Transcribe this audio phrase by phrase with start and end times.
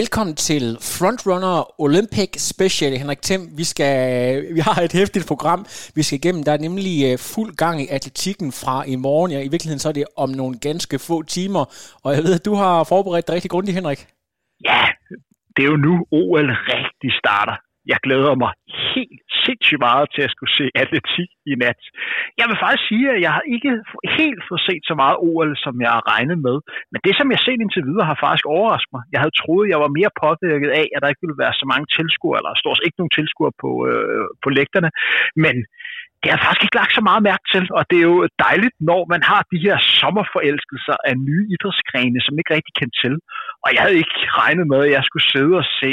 [0.00, 0.64] Velkommen til
[0.96, 3.42] Frontrunner Olympic Special, Henrik Thiem.
[3.60, 3.94] Vi, skal,
[4.56, 5.60] vi har et hæftigt program,
[5.96, 6.42] vi skal igennem.
[6.44, 9.30] Der er nemlig øh, fuld gang i atletikken fra i morgen.
[9.32, 11.64] Ja, I virkeligheden så er det om nogle ganske få timer.
[12.04, 14.00] Og jeg ved, at du har forberedt dig rigtig grundigt, Henrik.
[14.68, 14.82] Ja,
[15.54, 17.56] det er jo nu OL rigtig starter.
[17.92, 18.52] Jeg glæder mig
[18.94, 21.80] helt sindssygt meget til at skulle se atletik i nat.
[22.40, 23.70] Jeg vil faktisk sige, at jeg har ikke
[24.20, 26.56] helt fået set så meget OL, som jeg har regnet med.
[26.92, 29.02] Men det, som jeg har set indtil videre, har faktisk overrasket mig.
[29.12, 31.66] Jeg havde troet, at jeg var mere påvirket af, at der ikke ville være så
[31.72, 34.90] mange tilskuere, eller stort ikke nogen tilskuere på, øh, på lægterne.
[35.44, 35.56] Men
[36.20, 39.02] det har faktisk ikke lagt så meget mærke til, og det er jo dejligt, når
[39.12, 43.14] man har de her sommerforelskelser af nye idrætsgrene, som ikke rigtig kendt til.
[43.64, 45.92] Og jeg havde ikke regnet med, at jeg skulle sidde og se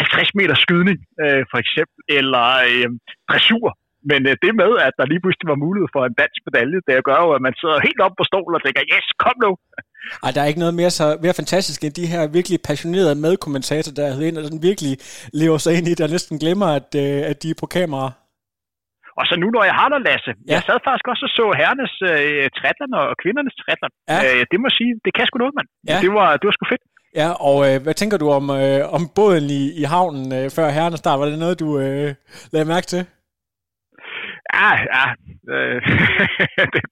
[0.00, 2.88] 50 meter skydning, øh, for eksempel, eller øh,
[3.30, 3.68] dressur.
[4.10, 7.06] Men øh, det med, at der lige pludselig var mulighed for en dansk medalje, det
[7.08, 9.52] gør jo, at man sidder helt op på stolen og tænker, yes, kom nu!
[10.24, 13.96] Ej, der er ikke noget mere, så, mere fantastisk end de her virkelig passionerede medkommentatorer,
[13.98, 14.92] der er ind og den virkelig
[15.42, 18.08] lever sig ind i og næsten glemmer, at, øh, at de er på kamera.
[19.20, 20.52] Og så nu, når jeg har dig, Lasse, ja.
[20.54, 23.90] jeg sad faktisk også og så herrenes øh, trætlerne og kvindernes trætler.
[24.12, 24.18] Ja.
[24.26, 25.68] Øh, det må sige, det kan sgu noget, mand.
[25.90, 25.98] Ja.
[26.04, 26.84] Det, var, det var sgu fedt.
[27.14, 30.68] Ja, og øh, hvad tænker du om, øh, om båden i, i havnen øh, før
[30.76, 31.20] herren start?
[31.20, 32.14] Var det noget, du øh,
[32.52, 33.02] lagde mærke til?
[34.54, 35.04] Ja, ja.
[35.54, 35.78] Øh,
[36.74, 36.82] det,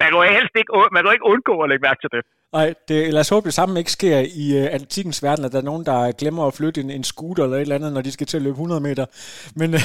[0.00, 2.22] man, kunne helst ikke, man kan ikke undgå at lægge mærke til det.
[2.52, 5.58] Nej, det, lad os håbe, det samme ikke sker i øh, atletikkens verden, at der
[5.58, 8.12] er nogen, der glemmer at flytte en, en scooter eller et eller andet, når de
[8.12, 9.06] skal til at løbe 100 meter.
[9.54, 9.80] Men øh,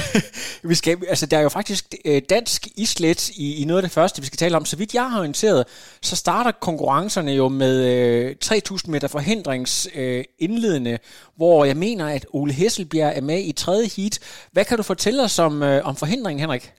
[0.70, 3.92] vi skal, altså, der er jo faktisk øh, dansk islet i, i noget af det
[3.92, 4.64] første, vi skal tale om.
[4.64, 5.64] Så vidt jeg har orienteret,
[6.02, 10.98] så starter konkurrencerne jo med øh, 3.000 meter forhindrings øh, indledende,
[11.36, 14.18] hvor jeg mener, at Ole Hesselbjerg er med i tredje heat.
[14.52, 16.72] Hvad kan du fortælle os om, øh, om forhindringen, Henrik?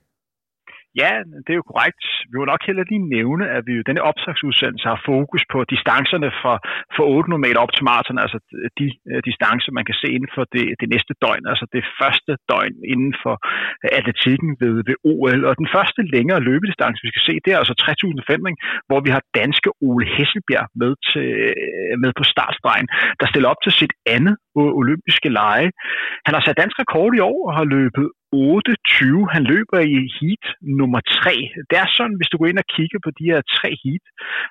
[1.02, 1.14] Ja,
[1.46, 2.04] det er jo korrekt.
[2.30, 6.30] Vi vil nok heller lige nævne, at vi jo denne opsagsudsendelse har fokus på distancerne
[6.42, 6.54] fra,
[6.96, 8.38] fra 800 meter op til maraton, altså
[8.80, 12.32] de øh, distancer, man kan se inden for det, det næste døgn, altså det første
[12.52, 13.36] døgn inden for
[13.84, 15.42] øh, atletikken ved, ved OL.
[15.50, 18.20] Og den første længere løbedistance, vi skal se, det er altså 3000
[18.90, 22.88] hvor vi har danske Ole Hesselbjerg med, til, øh, med på startstregen,
[23.20, 24.36] der stiller op til sit andet
[24.82, 25.70] olympiske lege.
[26.26, 29.34] Han har sat dansk rekord i år og har løbet 8.20.
[29.36, 30.46] Han løber i heat
[30.80, 31.34] nummer 3.
[31.70, 34.04] Det er sådan, hvis du går ind og kigger på de her tre heat,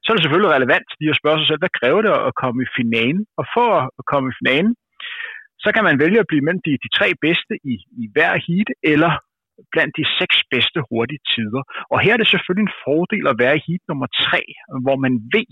[0.03, 2.59] så er det selvfølgelig relevant lige at spørge sig selv, hvad kræver det at komme
[2.67, 3.23] i finalen?
[3.41, 3.69] Og for
[4.01, 4.73] at komme i finalen,
[5.65, 8.69] så kan man vælge at blive mellem de, de tre bedste i, i hver heat,
[8.93, 9.13] eller
[9.73, 11.63] blandt de seks bedste hurtige tider.
[11.93, 14.43] Og her er det selvfølgelig en fordel at være i heat nummer tre,
[14.85, 15.51] hvor man ved,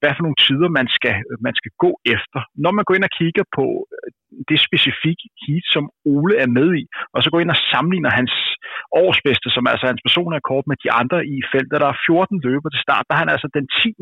[0.00, 2.40] hvad for nogle tider man skal, man skal gå efter.
[2.64, 4.10] Når man går ind og kigger på øh,
[4.50, 5.84] det specifikke heat, som
[6.14, 6.84] Ole er med i,
[7.14, 8.34] og så går ind og sammenligner hans
[9.02, 11.80] årsbedste, som altså er altså hans personrekord med de andre i feltet.
[11.84, 13.94] Der er 14 løber til start, der er han altså den 10.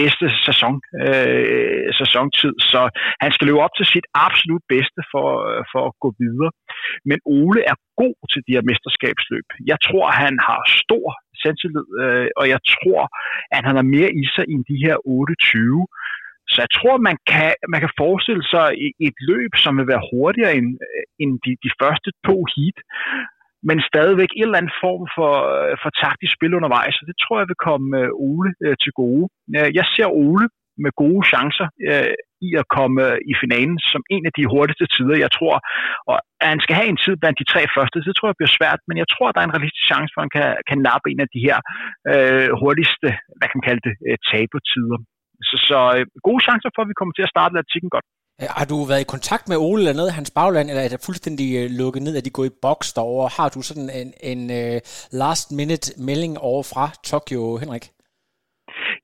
[0.00, 0.74] bedste sæson,
[1.04, 2.80] øh, sæsontid, så
[3.24, 6.50] han skal løbe op til sit absolut bedste for, øh, for at gå videre.
[7.10, 9.46] Men Ole er god til de her mesterskabsløb.
[9.72, 11.06] Jeg tror, han har stor
[11.42, 13.02] selvtillid, øh, og jeg tror,
[13.56, 15.86] at han har mere i sig end de her 28.
[16.52, 18.66] Så jeg tror, man kan, man kan forestille sig
[19.08, 22.78] et løb, som vil være hurtigere end, øh, end de, de første to heat,
[23.68, 27.36] men stadigvæk en eller anden form for, øh, for taktisk spil undervejs, så det tror
[27.38, 29.24] jeg vil komme øh, Ole øh, til gode.
[29.78, 30.46] Jeg ser Ole
[30.84, 32.14] med gode chancer øh,
[32.48, 33.02] i at komme
[33.32, 35.56] i finalen som en af de hurtigste tider, jeg tror.
[36.10, 38.56] Og at han skal have en tid blandt de tre første, det tror jeg bliver
[38.58, 41.06] svært, men jeg tror, der er en realistisk chance for, at han kan, kan nappe
[41.12, 41.58] en af de her
[42.12, 44.98] øh, hurtigste, hvad kan man kalde det, øh, tabertider.
[45.48, 48.06] Så, så øh, gode chancer for, at vi kommer til at starte latikken godt.
[48.40, 50.88] Øh, har du været i kontakt med Ole eller noget af hans bagland, eller er
[50.88, 53.28] det fuldstændig øh, lukket ned, at de går i boks derovre?
[53.38, 54.78] Har du sådan en, en uh,
[55.22, 57.84] last minute melding over fra Tokyo, Henrik?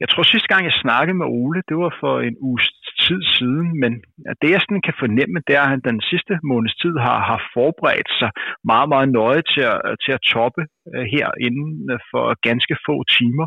[0.00, 2.66] Jeg tror sidste gang, jeg snakkede med Ole, det var for en uges
[3.06, 3.92] tid siden, men
[4.40, 7.40] det jeg sådan kan fornemme, det er, at han den sidste måneds tid har, har
[7.56, 8.30] forberedt sig
[8.72, 10.62] meget, meget nøje til at, til at toppe
[10.94, 13.46] øh, her inden øh, for ganske få timer.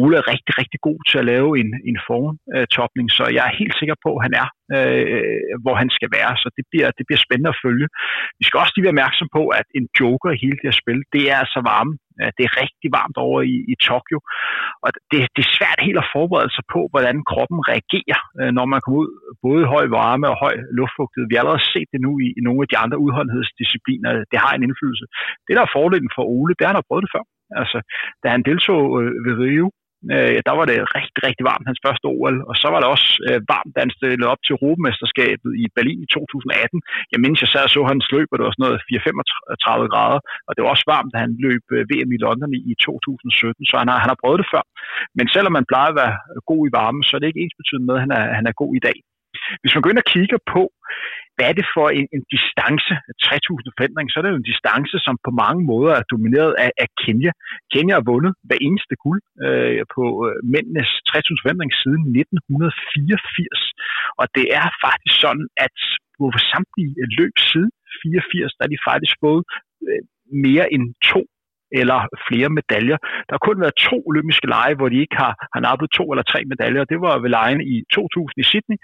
[0.00, 3.76] Ole er rigtig, rigtig god til at lave en, en formtopning, så jeg er helt
[3.80, 7.22] sikker på, at han er, øh, hvor han skal være, så det bliver, det bliver
[7.26, 7.86] spændende at følge.
[8.40, 11.00] Vi skal også lige være opmærksom på, at en joker i hele det her spil,
[11.14, 11.92] det er altså så varme
[12.36, 14.18] det er rigtig varmt over i, i Tokyo,
[14.84, 18.66] og det, det er svært helt at forberede sig på, hvordan kroppen reagerer, øh, når
[18.72, 19.10] man kommer ud
[19.44, 21.26] både i høj varme og høj luftfugtighed.
[21.28, 24.10] Vi har allerede set det nu i, i nogle af de andre udholdenhedsdiscipliner.
[24.32, 25.06] Det har en indflydelse.
[25.46, 27.24] Det, der er fordelen for Ole, det er, at han har prøvet det før.
[27.60, 27.78] Altså,
[28.22, 29.66] da han deltog øh, ved Rio,
[30.14, 33.08] øh, der var det rigtig, rigtig varmt, hans første OL, og så var det også
[33.28, 36.82] øh, varmt, da han stillede op til Europamesterskabet i Berlin i 2018.
[37.12, 38.86] Jeg mindes, jeg sad og så hans løb, og det var sådan noget
[39.84, 42.60] 4-35 grader, og det var også varmt, da han løb øh, VM i London i,
[42.72, 44.64] i 2017, så han har, han har prøvet det før.
[45.18, 46.14] Men selvom man plejer at være
[46.50, 48.60] god i varmen, så er det ikke ens betydende med, at han er, han er
[48.62, 48.98] god i dag.
[49.60, 50.62] Hvis man går ind og kigger på,
[51.36, 52.92] hvad er det for en, en distance,
[53.24, 56.70] 3000 forhindring, så er det jo en distance, som på mange måder er domineret af,
[56.84, 57.32] af Kenya.
[57.72, 63.62] Kenya har vundet hver eneste guld øh, på øh, mændenes 3000 forhindring siden 1984.
[64.20, 65.76] Og det er faktisk sådan, at
[66.18, 67.72] på samtlige løb siden
[68.02, 69.42] 84, der er de faktisk fået
[69.88, 70.02] øh,
[70.46, 71.22] mere end to
[71.80, 71.98] eller
[72.28, 72.98] flere medaljer.
[73.26, 76.26] Der har kun været to olympiske lege, hvor de ikke har, har nappet to eller
[76.32, 76.84] tre medaljer.
[76.92, 78.78] Det var ved lejen i 2000 i Sydney,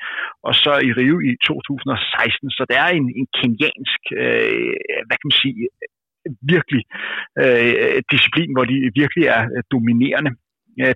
[0.47, 2.51] og så i Rio i 2016.
[2.51, 4.75] Så det er en, en kenyansk, øh,
[5.07, 5.57] hvad kan man sige,
[6.55, 6.83] virkelig
[7.43, 9.43] øh, disciplin, hvor de virkelig er
[9.75, 10.33] dominerende.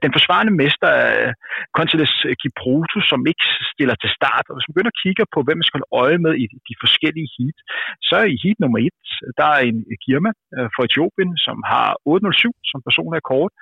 [0.04, 1.32] Den forsvarende mester er
[1.76, 4.44] Conteles Kiprotu, som ikke stiller til start.
[4.48, 6.74] Og hvis man begynder at kigge på, hvem man skal holde øje med i de
[6.84, 7.58] forskellige heat,
[8.08, 9.00] så i heat nummer et,
[9.40, 13.52] der er en Girma øh, fra Etiopien, som har 807 som personlig kort.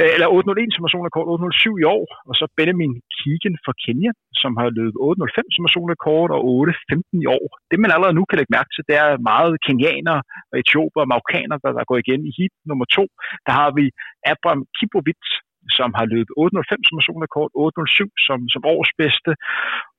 [0.00, 4.12] Øh, eller 801 som personrekord, 807 i år, og så Benjamin Keegan fra Kenya,
[4.42, 7.46] som har løbet 805 som personrekord og 815 i år.
[7.70, 10.20] Det man allerede nu kan lægge mærke til, det er meget kenianere
[10.50, 13.04] og etioper og marokkanere, der, der går igen i hit nummer to.
[13.46, 13.84] Der har vi
[14.32, 15.30] Abram Kibovits,
[15.78, 19.32] som har løbet 805 som personrekord, 807 som, som årsbedste.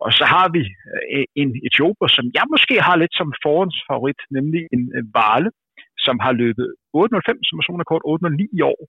[0.05, 0.61] Og så har vi
[1.15, 5.49] øh, en etioper, som jeg måske har lidt som forhåndsfavorit, nemlig en øh, Vale,
[6.05, 8.81] som har løbet 805 som personrekord, 809 i år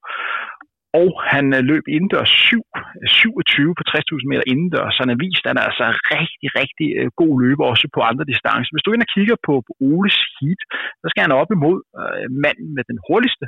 [1.00, 2.62] og han øh, løb indendørs 7,
[3.06, 5.84] 27 på 60.000 meter indendørs, så han har vist, at han er altså
[6.16, 8.72] rigtig, rigtig øh, god løber også på andre distancer.
[8.72, 10.60] Hvis du ind og kigger på, på Oles heat,
[11.02, 13.46] så skal han op imod øh, manden med den hurtigste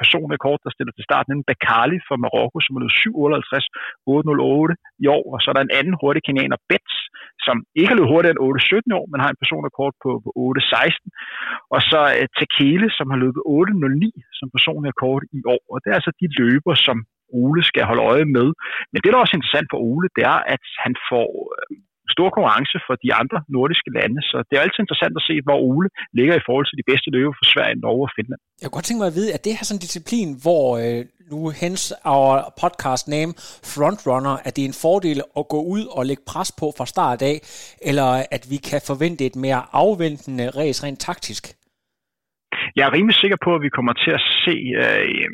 [0.00, 3.66] personrekord, der stiller til starten, en Bakali fra Marokko, som har løbet 758
[4.06, 4.74] 808
[5.04, 6.96] i år, og så er der en anden hurtig kenianer, Betts,
[7.46, 11.10] som ikke har løbet hurtigere end 817 år, men har en personrekord på, på 816,
[11.74, 15.96] og så øh, Tekele, som har løbet 809 som personrekord i år, og det er
[15.98, 16.96] altså de løber, som
[17.42, 18.48] Ole skal holde øje med.
[18.92, 21.76] Men det, der er også interessant for Ole, det er, at han får øh,
[22.16, 25.58] stor konkurrence for de andre nordiske lande, så det er altid interessant at se, hvor
[25.68, 25.88] Ole
[26.18, 28.40] ligger i forhold til de bedste løber for Sverige, Norge og Finland.
[28.60, 31.00] Jeg kunne godt tænke mig at vide, at det her sådan en disciplin, hvor øh,
[31.30, 31.82] nu hens
[32.14, 33.30] our podcast name
[33.72, 37.20] frontrunner, at det er en fordel at gå ud og lægge pres på fra start
[37.32, 37.36] af,
[37.90, 41.44] eller at vi kan forvente et mere afventende race rent taktisk?
[42.76, 45.28] Jeg er rimelig sikker på, at vi kommer til at se øh,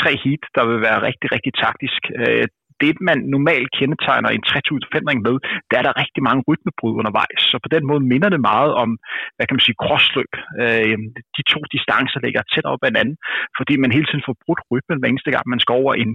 [0.00, 2.02] tre heat, der vil være rigtig, rigtig taktisk.
[2.20, 2.46] Øh,
[2.84, 5.36] det, man normalt kendetegner en 3000 med,
[5.70, 7.40] der er der rigtig mange rytmebrud undervejs.
[7.50, 8.90] Så på den måde minder det meget om,
[9.36, 10.32] hvad kan man sige, crossløb.
[10.62, 10.96] Øh,
[11.36, 13.16] de to distancer ligger tæt op ad hinanden,
[13.58, 16.10] fordi man hele tiden får brudt rytmen hver eneste gang, man skal over en,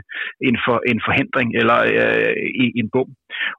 [0.47, 3.09] en, for, en forhindring eller øh, i en bum.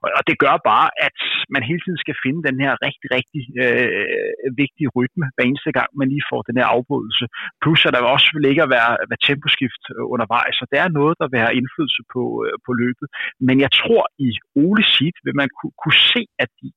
[0.03, 1.17] Og, og det gør bare, at
[1.53, 5.89] man hele tiden skal finde den her rigtig, rigtig øh, vigtige rytme hver eneste gang,
[5.99, 7.25] man lige får den her afbrydelse.
[7.63, 9.83] Plus at der også vil ikke at være, være temposkift
[10.13, 12.96] undervejs, så det er noget, der vil have indflydelse på, øh, på løbet.
[13.47, 14.29] Men jeg tror, i
[14.65, 16.67] Ole sit vil man kunne, kunne se, at de,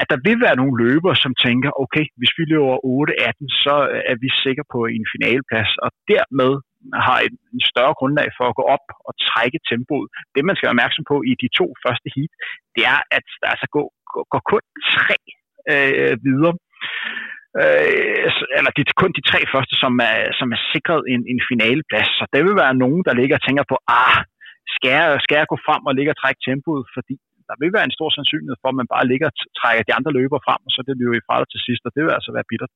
[0.00, 2.76] at der vil være nogle løber, som tænker, okay, hvis vi løber
[3.28, 6.52] 8-18, så øh, er vi sikre på en finaleplads, og dermed
[7.06, 10.08] har en, en større grundlag for at gå op og trække tempoet.
[10.32, 12.32] Det, man skal være opmærksom på i de to første heat,
[12.74, 14.64] det er, at der altså går, går, går kun
[14.96, 15.18] tre
[15.72, 16.54] øh, videre.
[17.62, 22.10] Øh, eller de, kun de tre første, som er, som er sikret en, en finaleplads.
[22.18, 24.18] Så der vil være nogen, der ligger og tænker på, ah,
[24.76, 27.14] skal jeg, skal jeg gå frem og ligge og trække tempoet, fordi
[27.48, 30.12] der vil være en stor sandsynlighed for, at man bare ligger og trækker de andre
[30.18, 32.48] løber frem, og så det jo i fra til sidst, og det vil altså være
[32.50, 32.72] bittert.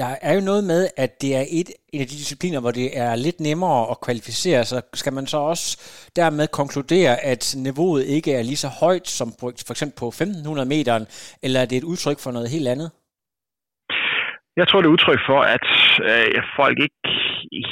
[0.00, 2.88] Der er jo noget med, at det er et, en af de discipliner, hvor det
[3.04, 4.80] er lidt nemmere at kvalificere sig.
[4.94, 5.66] Skal man så også
[6.16, 10.94] dermed konkludere, at niveauet ikke er lige så højt som for eksempel på 1500 meter,
[11.44, 12.90] eller er det et udtryk for noget helt andet?
[14.56, 15.66] Jeg tror, det er udtryk for, at
[16.10, 17.00] øh, folk ikke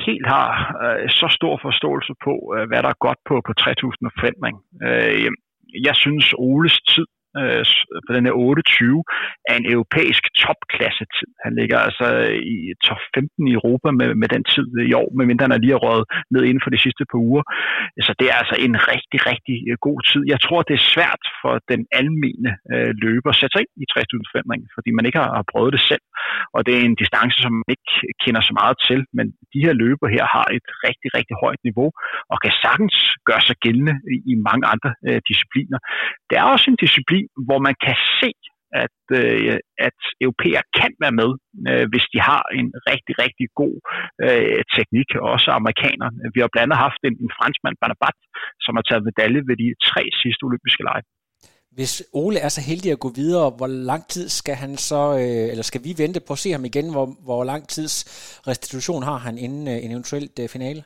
[0.06, 0.50] helt har
[0.84, 4.56] øh, så stor forståelse på, øh, hvad der er godt på, på 3000 forventning.
[4.86, 5.30] Øh,
[5.88, 7.06] jeg synes, Oles tid
[7.40, 7.64] øh,
[8.06, 9.04] på den her 28
[9.50, 11.30] er en europæisk topklasse tid.
[11.44, 12.06] Han ligger altså
[12.54, 12.56] i
[12.86, 16.06] top 15 i Europa med, med den tid i år, medmindre han er lige røget
[16.34, 17.44] ned inden for de sidste par uger.
[18.06, 20.22] Så det er altså en rigtig, rigtig øh, god tid.
[20.32, 23.86] Jeg tror, det er svært for den almene øh, løber at sætte sig ind i
[23.94, 26.04] 3000 fordi man ikke har, har prøvet det selv.
[26.56, 27.90] Og det er en distance, som man ikke
[28.24, 31.88] kender så meget til, men de her løber her har et rigtig, rigtig højt niveau,
[32.32, 32.96] og kan sagtens
[33.28, 35.78] gøre sig gældende i, i mange andre øh, discipliner.
[36.28, 38.30] Det er også en disciplin, hvor man kan se,
[38.84, 39.58] at, øh,
[39.88, 41.30] at europæer kan være med,
[41.68, 43.76] øh, hvis de har en rigtig, rigtig god
[44.26, 46.18] øh, teknik, også amerikanerne.
[46.34, 48.16] Vi har blandt andet haft en, en franskmand, Barnabat,
[48.64, 51.04] som har taget medalje ved de tre sidste olympiske lege.
[51.78, 55.46] Hvis Ole er så heldig at gå videre, hvor lang tid skal han så, øh,
[55.52, 57.94] eller skal vi vente på at se ham igen, hvor, hvor lang tids
[58.50, 60.82] restitution har han inden øh, en eventuel øh, finale?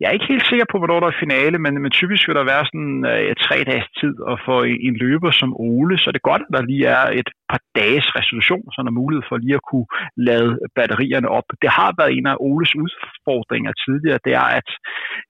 [0.00, 2.50] Jeg er ikke helt sikker på, hvornår der er finale, men, men typisk vil der
[2.52, 6.14] være sådan øh, tre dages tid, og for en, en løber som Ole, så er
[6.16, 9.36] det godt, at der lige er et par dages resolution, så der er mulighed for
[9.36, 9.88] lige at kunne
[10.28, 11.48] lade batterierne op.
[11.62, 14.68] Det har været en af Oles udfordringer tidligere, det er, at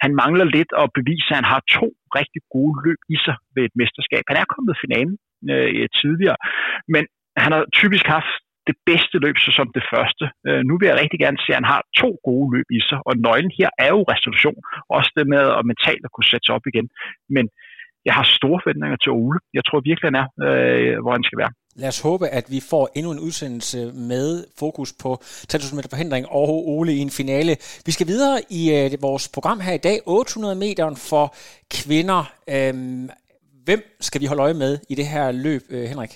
[0.05, 1.87] han mangler lidt at bevise, at han har to
[2.19, 4.23] rigtig gode løb i sig ved et mesterskab.
[4.31, 5.17] Han er kommet i finalen
[5.53, 6.39] øh, tidligere,
[6.95, 7.05] men
[7.45, 10.25] han har typisk haft det bedste løb så som det første.
[10.49, 12.99] Øh, nu vil jeg rigtig gerne se, at han har to gode løb i sig,
[13.09, 14.59] og nøglen her er jo resolution.
[14.97, 16.87] Også det med at mentalt at kunne sætte sig op igen.
[17.37, 17.45] Men
[18.05, 19.39] jeg har store forventninger til Ole.
[19.57, 21.53] Jeg tror virkelig, han er, øh, hvor han skal være.
[21.77, 23.79] Lad os håbe, at vi får endnu en udsendelse
[24.11, 25.11] med fokus på
[25.49, 27.53] 3000 meter forhindring og Ole i en finale.
[27.87, 29.99] Vi skal videre i øh, vores program her i dag.
[30.07, 31.35] 800 meter for
[31.77, 32.33] kvinder.
[32.55, 33.09] Øhm,
[33.65, 36.13] hvem skal vi holde øje med i det her løb, øh, Henrik?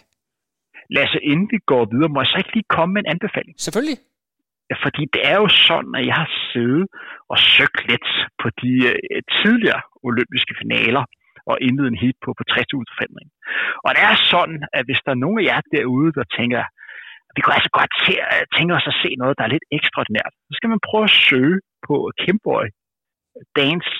[0.97, 3.55] Lasse, inden vi går videre, må jeg så ikke lige komme med en anbefaling?
[3.67, 3.99] Selvfølgelig.
[4.85, 6.87] Fordi det er jo sådan, at jeg har siddet
[7.33, 8.09] og søgt lidt
[8.41, 11.05] på de øh, tidligere olympiske finaler
[11.51, 13.29] og indledet en hit på, på 60 forfændring.
[13.85, 16.63] Og det er sådan, at hvis der er nogen af jer derude, der tænker,
[17.35, 17.93] vi kunne altså godt
[18.57, 21.57] tænke os at se noget, der er lidt ekstraordinært, så skal man prøve at søge
[21.87, 22.65] på Kimboy
[23.59, 23.95] Dance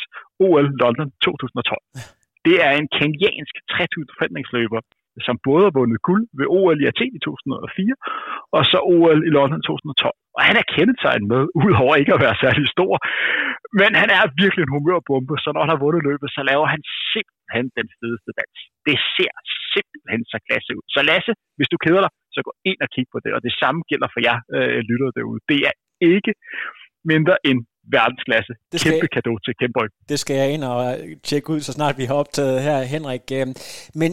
[0.47, 1.79] OL London 2012.
[2.47, 4.81] Det er en kenyansk 3000 forfændringsløber,
[5.27, 7.95] som både har vundet guld ved OL i Athen i 2004,
[8.57, 10.17] og så OL i London 2012.
[10.37, 12.93] Og han er kendetegnet med, udover ikke at være særlig stor,
[13.81, 16.83] men han er virkelig en humørbombe, så når han har vundet løbet, så laver han
[17.13, 18.59] simpelthen den fedeste dans.
[18.89, 19.35] Det ser
[19.75, 20.85] simpelthen så klasse ud.
[20.95, 23.55] Så Lasse, hvis du keder dig, så gå ind og kig på det, og det
[23.63, 25.41] samme gælder for jer øh, lytter derude.
[25.51, 25.75] Det er
[26.15, 26.33] ikke
[27.13, 27.59] mindre end
[27.97, 28.53] verdensklasse.
[28.73, 29.81] Det skal, Kæmpe kado til Kæmpe
[30.13, 30.79] Det skal jeg ind og
[31.29, 33.27] tjekke ud, så snart vi har optaget her, Henrik.
[33.39, 33.55] Øhm,
[34.01, 34.11] men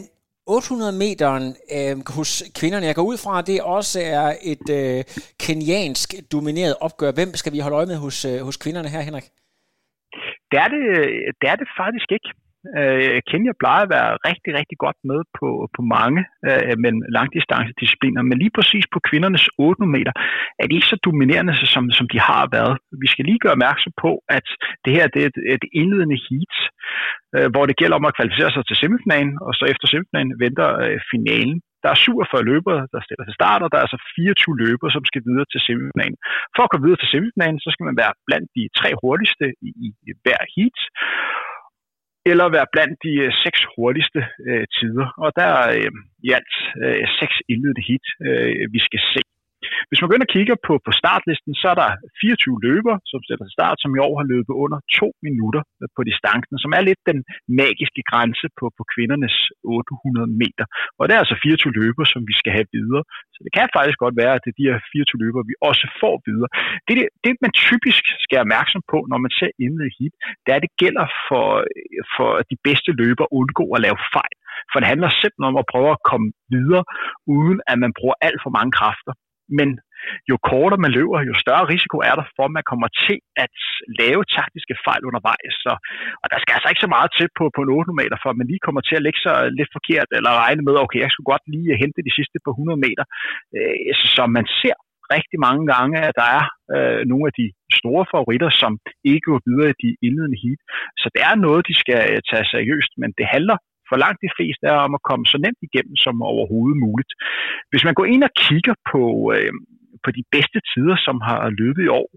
[0.57, 1.45] 800 meteren
[1.77, 2.29] øh, hos
[2.59, 4.99] kvinderne, jeg går ud fra, at det også er et øh,
[5.43, 7.11] kenyansk domineret opgør.
[7.11, 9.27] Hvem skal vi holde øje med hos, øh, hos kvinderne her, Henrik?
[10.49, 10.83] Det er det,
[11.41, 12.29] det, er det faktisk ikke.
[12.79, 18.21] Øh, Kenya plejer at være rigtig, rigtig godt med på, på mange øh, men langdistancediscipliner,
[18.29, 20.13] men lige præcis på kvindernes 800 meter
[20.61, 22.75] er de ikke så dominerende, som, som de har været.
[23.03, 24.47] Vi skal lige gøre opmærksom på, at
[24.85, 26.55] det her det er et, et indledende heat,
[27.35, 30.69] øh, hvor det gælder om at kvalificere sig til semifinalen, og så efter semifinalen venter
[30.85, 31.57] øh, finalen.
[31.83, 35.03] Der er 47 løbere, der stiller til start, og der er altså 24 løbere, som
[35.09, 36.17] skal videre til semifinalen.
[36.55, 39.69] For at komme videre til semifinalen, så skal man være blandt de tre hurtigste i,
[40.07, 40.77] i hver heat
[42.25, 45.07] eller være blandt de øh, seks hurtigste øh, tider.
[45.23, 45.91] Og der er øh,
[46.27, 49.21] i alt øh, seks indledende hit, øh, vi skal se.
[49.87, 51.89] Hvis man begynder at kigge på, på startlisten, så er der
[52.21, 55.61] 24 løber, som sætter til start, som i år har løbet under to minutter
[55.95, 57.19] på distancen, som er lidt den
[57.61, 60.65] magiske grænse på, på kvindernes 800 meter.
[60.97, 63.03] Og det er altså 24 løber, som vi skal have videre.
[63.33, 65.85] Så det kan faktisk godt være, at det er de her 24 løber, vi også
[66.01, 66.49] får videre.
[66.87, 70.13] Det, det, det man typisk skal være opmærksom på, når man ser indledet hit,
[70.43, 71.47] det er, at det gælder for,
[72.15, 74.35] for de bedste løber at undgå at lave fejl.
[74.71, 76.83] For det handler simpelthen om at prøve at komme videre,
[77.37, 79.13] uden at man bruger alt for mange kræfter
[79.59, 79.69] men
[80.29, 83.55] jo kortere man løber, jo større risiko er der for, at man kommer til at
[84.01, 85.53] lave taktiske fejl undervejs.
[85.65, 85.73] Så,
[86.21, 88.39] og der skal altså ikke så meget til på, på en 800 meter, for at
[88.39, 91.31] man lige kommer til at lægge sig lidt forkert, eller regne med, okay, jeg skulle
[91.33, 93.05] godt lige hente de sidste på 100 meter.
[93.57, 94.77] Øh, så man ser
[95.15, 97.47] rigtig mange gange, at der er øh, nogle af de
[97.79, 98.71] store favoritter, som
[99.11, 100.61] ikke går videre i de indledende heat.
[101.01, 103.57] Så det er noget, de skal øh, tage seriøst, men det handler
[103.91, 107.11] for langt de fleste er om at komme så nemt igennem som overhovedet muligt.
[107.71, 109.03] Hvis man går ind og kigger på,
[109.35, 109.53] øh,
[110.03, 112.09] på de bedste tider, som har løbet i år,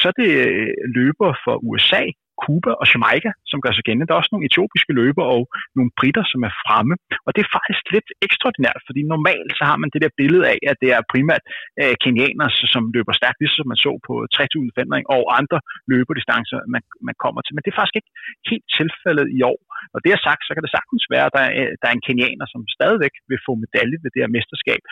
[0.00, 2.04] så er det øh, løber for USA,
[2.42, 4.06] Cuba og Jamaica, som gør sig gældende.
[4.06, 5.42] Der er også nogle etiopiske løber og
[5.78, 6.94] nogle britter, som er fremme.
[7.26, 10.58] Og det er faktisk lidt ekstraordinært, fordi normalt så har man det der billede af,
[10.70, 11.44] at det er primært
[11.80, 15.58] øh, kenianere, som løber stærkt, ligesom man så på 3000 fændring og andre
[15.92, 17.54] løbedistancer, man, man kommer til.
[17.54, 18.12] Men det er faktisk ikke
[18.50, 19.60] helt tilfældet i år.
[19.94, 21.94] Og det er sagt, så kan det sagtens være, at der er, øh, der er
[21.96, 24.82] en kenianer, som stadigvæk vil få medalje ved det her mesterskab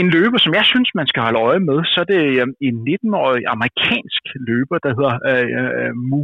[0.00, 2.76] en løber, som jeg synes, man skal holde øje med, så er det øh, en
[2.92, 6.22] 19-årig amerikansk løber, der hedder øh, øh Mu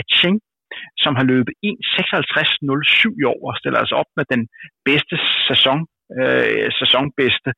[0.00, 0.36] Aching,
[1.04, 4.42] som har løbet 1.56.07 i år og stiller altså op med den
[4.88, 5.16] bedste
[5.48, 5.80] sæson,
[6.20, 7.50] øh, sæsonbedste.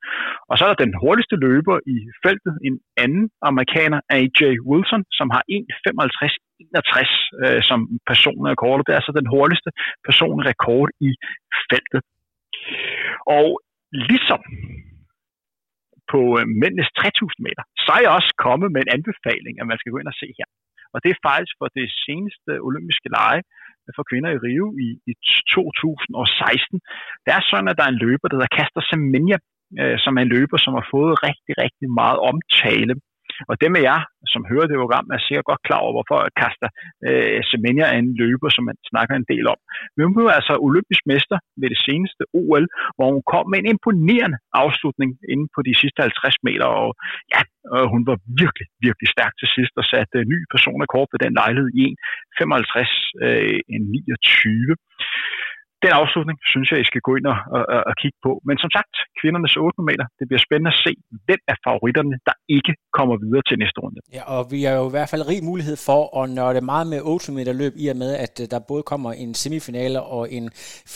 [0.48, 5.28] Og så er der den hurtigste løber i feltet, en anden amerikaner, AJ Wilson, som
[5.34, 8.78] har 1.55.61 øh, som personrekord.
[8.84, 9.70] Det er altså den hurtigste
[10.08, 11.10] personrekord i
[11.70, 12.00] feltet.
[13.38, 13.46] Og
[13.92, 14.40] ligesom
[16.12, 19.78] på øh, mændenes 3000 meter, så er jeg også kommet med en anbefaling, at man
[19.78, 20.48] skal gå ind og se her.
[20.94, 23.42] Og det er faktisk for det seneste olympiske lege
[23.96, 25.12] for kvinder i Rio i, i
[25.54, 26.80] 2016.
[27.24, 29.38] Det er sådan, at der er en løber, der hedder Kaster Semenya,
[29.80, 32.94] øh, som er en løber, som har fået rigtig, rigtig meget omtale
[33.50, 34.00] og dem af jer,
[34.32, 36.68] som hører det program, er sikkert godt klar over, hvorfor Kasta
[37.08, 39.58] øh, Semenya er en løber, som man snakker en del om.
[39.94, 42.64] Men hun blev altså olympisk mester ved det seneste OL,
[42.96, 46.90] hvor hun kom med en imponerende afslutning inden på de sidste 50 meter, og
[47.34, 47.40] ja,
[47.72, 51.34] øh, hun var virkelig, virkelig stærk til sidst og satte øh, ny personrekord ved den
[51.40, 51.84] lejlighed i
[52.40, 54.76] 1.55 øh, 29
[55.84, 58.32] den afslutning synes jeg, I skal gå ind og, og, og kigge på.
[58.48, 60.92] Men som sagt, kvindernes 8 meter, det bliver spændende at se,
[61.26, 64.00] hvem af favoritterne, der ikke kommer videre til næste runde.
[64.16, 67.00] Ja, og vi har jo i hvert fald rig mulighed for at nørde meget med
[67.02, 70.46] 8 meter løb, i og med, at øh, der både kommer en semifinale og en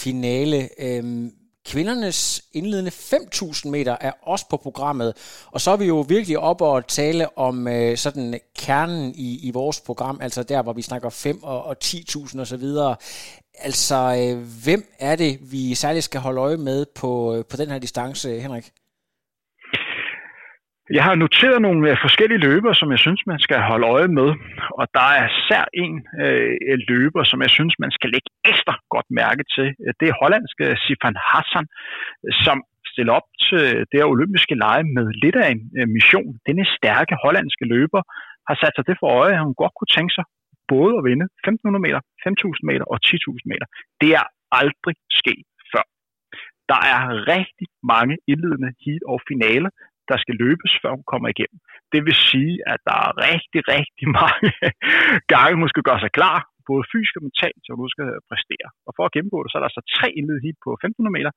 [0.03, 0.59] finale.
[0.87, 1.27] Øhm,
[1.67, 5.11] Kvindernes indledende 5.000 meter er også på programmet,
[5.47, 9.51] og så er vi jo virkelig op og tale om øh, sådan kernen i, i
[9.55, 12.97] vores program, altså der, hvor vi snakker 5 og, og 10.000 og så videre.
[13.55, 17.69] Altså, øh, hvem er det, vi særligt skal holde øje med på, øh, på den
[17.73, 18.65] her distance, Henrik?
[20.97, 24.29] Jeg har noteret nogle øh, forskellige løber, som jeg synes, man skal holde øje med.
[24.81, 29.09] Og der er sær en øh, løber, som jeg synes, man skal lægge ekstra godt
[29.21, 29.67] mærke til.
[29.85, 31.67] Øh, det er hollandske Sifan Hassan,
[32.45, 32.59] som
[32.93, 36.31] stiller op til øh, det her olympiske lege med lidt af en øh, mission.
[36.49, 38.03] Denne stærke hollandske løber
[38.49, 40.25] har sat sig det for øje, at hun godt kunne tænke sig
[40.75, 43.67] både at vinde 1500 meter, 5000 meter og 10.000 meter.
[44.03, 44.27] Det er
[44.61, 45.85] aldrig sket før.
[46.73, 47.01] Der er
[47.35, 49.71] rigtig mange indledende heat og finaler,
[50.11, 51.59] der skal løbes, før hun kommer igennem.
[51.93, 54.49] Det vil sige, at der er rigtig, rigtig mange
[55.33, 56.39] gange, hun skal gøre sig klar,
[56.71, 58.69] både fysisk og mentalt, så hun skal præstere.
[58.87, 61.33] Og for at gennemgå det, så er der så tre indledende heat på 1500 meter,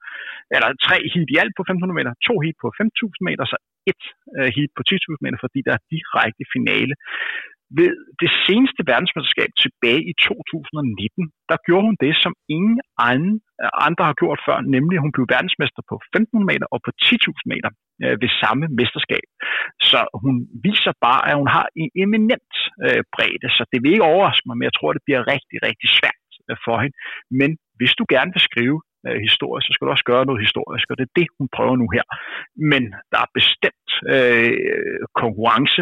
[0.55, 3.57] eller tre heat i alt på 1500 meter, to heat på 5000 meter, så
[3.91, 4.03] et
[4.37, 6.93] øh, heat på 10.000 meter, fordi der er direkte finale.
[7.79, 7.91] Ved
[8.23, 12.79] det seneste verdensmesterskab tilbage i 2019, der gjorde hun det, som ingen
[13.09, 16.91] anden, øh, andre har gjort før, nemlig hun blev verdensmester på 1500 meter og på
[17.03, 17.69] 10.000 meter
[18.03, 19.25] øh, ved samme mesterskab.
[19.89, 20.35] Så hun
[20.67, 24.55] viser bare, at hun har en eminent øh, bredde, så det vil ikke overraske mig,
[24.57, 26.95] men jeg tror, det bliver rigtig, rigtig svært øh, for hende.
[27.39, 27.49] Men
[27.79, 30.95] hvis du gerne vil skrive øh, historie, så skal du også gøre noget historisk, og
[30.97, 32.05] det er det, hun prøver nu her.
[32.71, 34.53] Men der er bestemt øh,
[35.21, 35.81] konkurrence.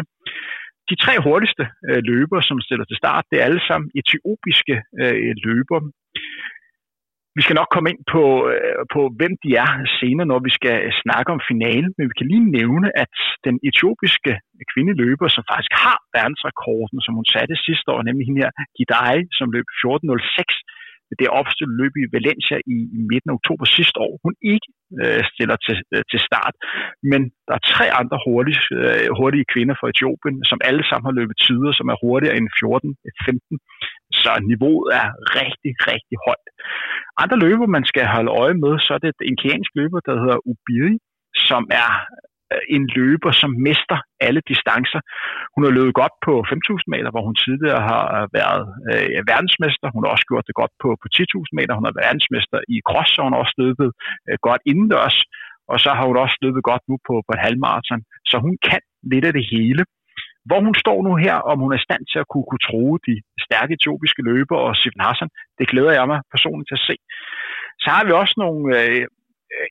[0.90, 5.34] De tre hurtigste øh, løbere, som stiller til start, det er alle sammen etiopiske øh,
[5.46, 5.82] løbere.
[7.36, 9.70] Vi skal nok komme ind på, øh, på, hvem de er
[10.00, 13.14] senere, når vi skal snakke om finalen, men vi kan lige nævne, at
[13.46, 14.32] den etiopiske
[14.72, 19.48] kvindeløber, som faktisk har verdensrekorden, som hun satte sidste år, nemlig hende her, Gidai, som
[19.56, 20.83] løb 14.06,
[21.20, 24.68] det opstillede løb i Valencia i, i midten af oktober sidste år, hun ikke
[25.00, 26.54] øh, stiller til, øh, til start.
[27.10, 31.18] Men der er tre andre hurtige, øh, hurtige kvinder fra Etiopien, som alle sammen har
[31.20, 33.56] løbet tider, som er hurtigere end 14-15.
[34.22, 35.06] Så niveauet er
[35.40, 36.48] rigtig, rigtig højt.
[37.22, 40.38] Andre løber, man skal holde øje med, så er det en kenyansk løber, der hedder
[40.50, 40.94] Ubiri,
[41.48, 41.90] som er
[42.54, 45.00] Øh, en løber, som mester alle distancer.
[45.54, 49.86] Hun har løbet godt på 5.000 meter, hvor hun tidligere har øh, været øh, verdensmester.
[49.94, 51.72] Hun har også gjort det godt på, på 10.000 meter.
[51.74, 53.88] Hun har været verdensmester i cross, og hun har også løbet
[54.28, 55.18] øh, godt indendørs.
[55.72, 58.02] Og så har hun også løbet godt nu på, på et halvmarathon.
[58.30, 59.82] Så hun kan lidt af det hele.
[60.48, 62.84] Hvor hun står nu her, om hun er i stand til at kunne, kunne tro
[63.06, 63.14] de
[63.46, 66.96] stærke etiopiske løber og Sifan Hassan, det glæder jeg mig personligt til at se.
[67.82, 69.04] Så har vi også nogle, Øh,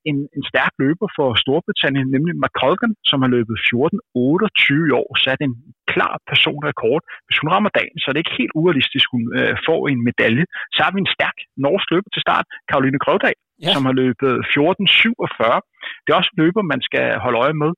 [0.09, 5.41] en, en stærk løber for Storbritannien, nemlig McColgan, som har løbet 14-28 i år, sat
[5.41, 5.55] en
[5.93, 7.01] klar personrekord.
[7.27, 10.45] Hvis hun rammer dagen, så er det ikke helt urealistisk, hun øh, får en medalje.
[10.73, 13.73] Så har vi en stærk norsk løber til start, Karoline Krøvdal, ja.
[13.73, 15.59] som har løbet 14-47.
[16.03, 17.71] Det er også en løber, man skal holde øje med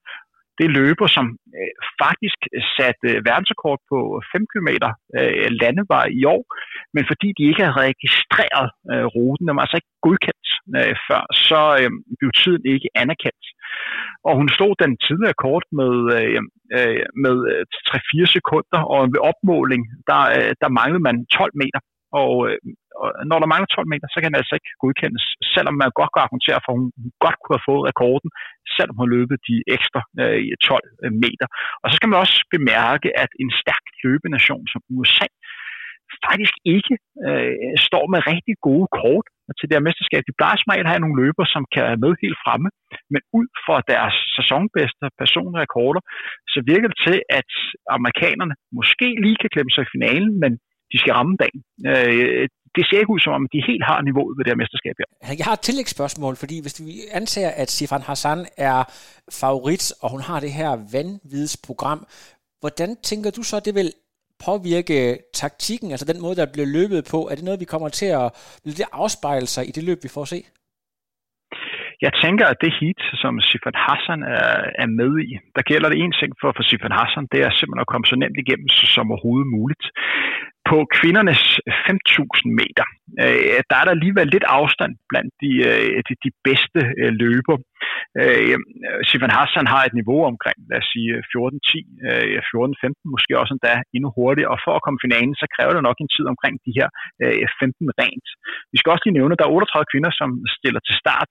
[0.59, 1.25] det løber, som
[1.59, 2.39] øh, faktisk
[2.77, 3.99] satte øh, verdensrekord på
[4.31, 4.69] 5 km
[5.19, 6.43] øh, landevej i år,
[6.95, 11.21] men fordi de ikke har registreret øh, ruten, den var altså ikke godkendt øh, før,
[11.47, 13.45] så øh, blev tiden ikke anerkendt.
[14.27, 16.41] Og hun stod den tidligere kort med, øh,
[16.77, 21.79] øh med øh, 3-4 sekunder, og ved opmåling, der, øh, der manglede man 12 meter.
[22.21, 22.57] Og, øh,
[23.01, 26.11] og når der mangler 12 meter, så kan den altså ikke godkendes, selvom man godt
[26.11, 26.89] kan argumentere for, at hun
[27.25, 28.29] godt kunne have fået rekorden,
[28.75, 31.47] selvom hun løbet de ekstra øh, 12 øh, meter.
[31.81, 35.27] Og så skal man også bemærke, at en stærk løbenation som USA
[36.27, 36.93] faktisk ikke
[37.27, 39.25] øh, står med rigtig gode kort
[39.57, 40.21] til det her mesterskab.
[40.29, 42.69] De plejer som at have nogle løber, som kan være med helt fremme,
[43.13, 46.01] men ud fra deres sæsonbedste personrekorder,
[46.53, 47.51] så virker det til, at
[47.97, 50.51] amerikanerne måske lige kan klemme sig i finalen, men
[50.91, 51.61] de skal ramme dagen.
[51.91, 54.95] Øh, det ser ikke ud som om, de helt har niveauet ved det her mesterskab
[55.01, 55.09] her.
[55.39, 58.79] Jeg har et tillægsspørgsmål, fordi hvis vi antager, at Sifan Hassan er
[59.41, 62.01] favorit, og hun har det her vanvidsprogram,
[62.61, 63.89] hvordan tænker du så, det vil
[64.47, 67.19] påvirke taktikken, altså den måde, der bliver løbet på?
[67.29, 68.27] Er det noget, vi kommer til at
[68.63, 70.39] vil det afspejle sig i det løb, vi får se?
[72.05, 75.99] Jeg tænker, at det heat, som Sifan Hassan er, er med i, der gælder det
[75.99, 79.11] en ting for, for Sifan Hassan, det er simpelthen at komme så nemt igennem som
[79.11, 79.85] overhovedet muligt.
[80.69, 81.43] På kvindernes
[81.87, 82.85] 5.000 meter,
[83.23, 87.57] øh, der er der alligevel lidt afstand blandt de, øh, de, de bedste øh, løber.
[88.21, 88.57] Øh,
[89.09, 93.73] Sifan Hassan har et niveau omkring, lad os sige, 14-10, øh, 14-15, måske også endda
[93.95, 94.51] endnu hurtigere.
[94.53, 96.87] Og for at komme i finalen, så kræver det nok en tid omkring de her
[97.23, 98.27] øh, 15 rent.
[98.73, 101.29] Vi skal også lige nævne, at der er 38 kvinder, som stiller til start.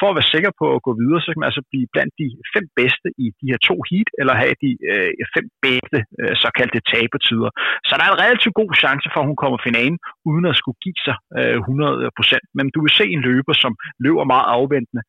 [0.00, 2.26] For at være sikker på at gå videre, så kan man altså blive blandt de
[2.54, 6.80] fem bedste i de her to heat, eller have de øh, fem bedste øh, såkaldte
[6.92, 7.50] tabetider.
[7.86, 9.98] Så der er en relativt god chance for, at hun kommer i finalen,
[10.30, 12.56] uden at skulle give sig øh, 100%.
[12.58, 13.72] Men du vil se en løber, som
[14.04, 15.02] løber meget afventende,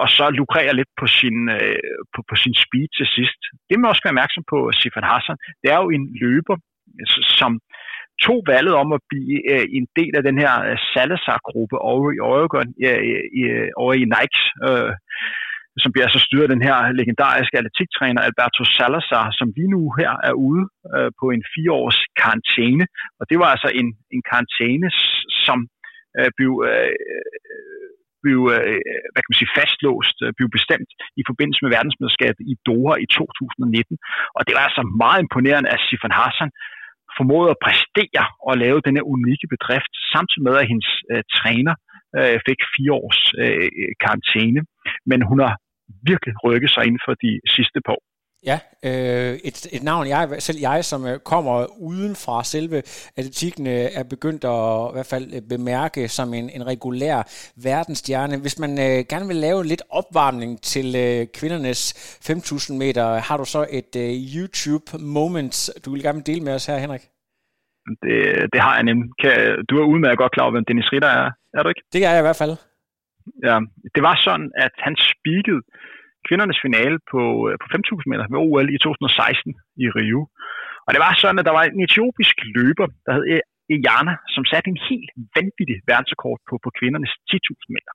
[0.00, 3.40] og så lukrerer lidt på sin, øh, på, på sin speed til sidst.
[3.68, 6.56] Det man også skal være opmærksom på, Sifan Hassan, det er jo en løber,
[7.02, 7.52] altså, som
[8.26, 12.20] tog valget om at blive øh, en del af den her øh, Salazar-gruppe over i
[12.32, 13.00] Oregon, øh,
[13.40, 13.42] i,
[13.82, 14.92] over i Nike, øh,
[15.82, 19.82] som bliver så altså styret af den her legendariske atletiktræner Alberto Salazar, som lige nu
[20.00, 22.84] her er ude øh, på en fireårs karantæne.
[23.20, 24.88] Og det var altså en, en karantæne,
[25.46, 25.58] som
[26.18, 26.92] øh, blev øh,
[28.24, 28.80] blev øh,
[29.12, 33.06] hvad kan man sige, fastlåst, øh, blev bestemt i forbindelse med verdensmesterskabet i Doha i
[33.06, 33.96] 2019.
[34.36, 36.50] Og det var altså meget imponerende, at Sifan Hassan
[37.18, 41.74] formåede at præstere og lave den her unikke bedrift, samtidig med, at hendes øh, træner
[42.18, 43.68] øh, fik fire års øh,
[44.02, 44.60] karantæne.
[45.10, 45.54] Men hun har
[46.10, 48.09] virkelig rykket sig inden for de sidste par år.
[48.46, 51.54] Ja, øh, et, et navn, jeg, selv jeg, som øh, kommer
[51.90, 52.78] uden fra selve
[53.20, 57.16] atletikken, øh, er begyndt at i hvert fald øh, bemærke som en, en regulær
[57.68, 58.40] verdensstjerne.
[58.44, 61.80] Hvis man øh, gerne vil lave lidt opvarmning til øh, kvindernes
[62.30, 64.86] 5.000 meter, har du så et øh, YouTube
[65.18, 67.04] moment, du vil gerne dele med os her, Henrik?
[68.04, 68.18] Det,
[68.52, 69.10] det har jeg nemlig.
[69.20, 69.34] Kan,
[69.68, 71.82] du er udmærket godt klar over, hvem Dennis Ritter er, er du ikke?
[71.92, 72.54] Det er jeg i hvert fald.
[73.48, 73.56] Ja,
[73.94, 75.62] det var sådan, at han speakede
[76.26, 79.54] kvindernes finale på, øh, på 5.000 meter ved OL i 2016
[79.84, 80.20] i Rio.
[80.86, 84.42] Og det var sådan, at der var en etiopisk løber, der hed e- Ejana, som
[84.50, 87.92] satte en helt vanvittig verdensrekord på, på kvindernes 10.000 meter.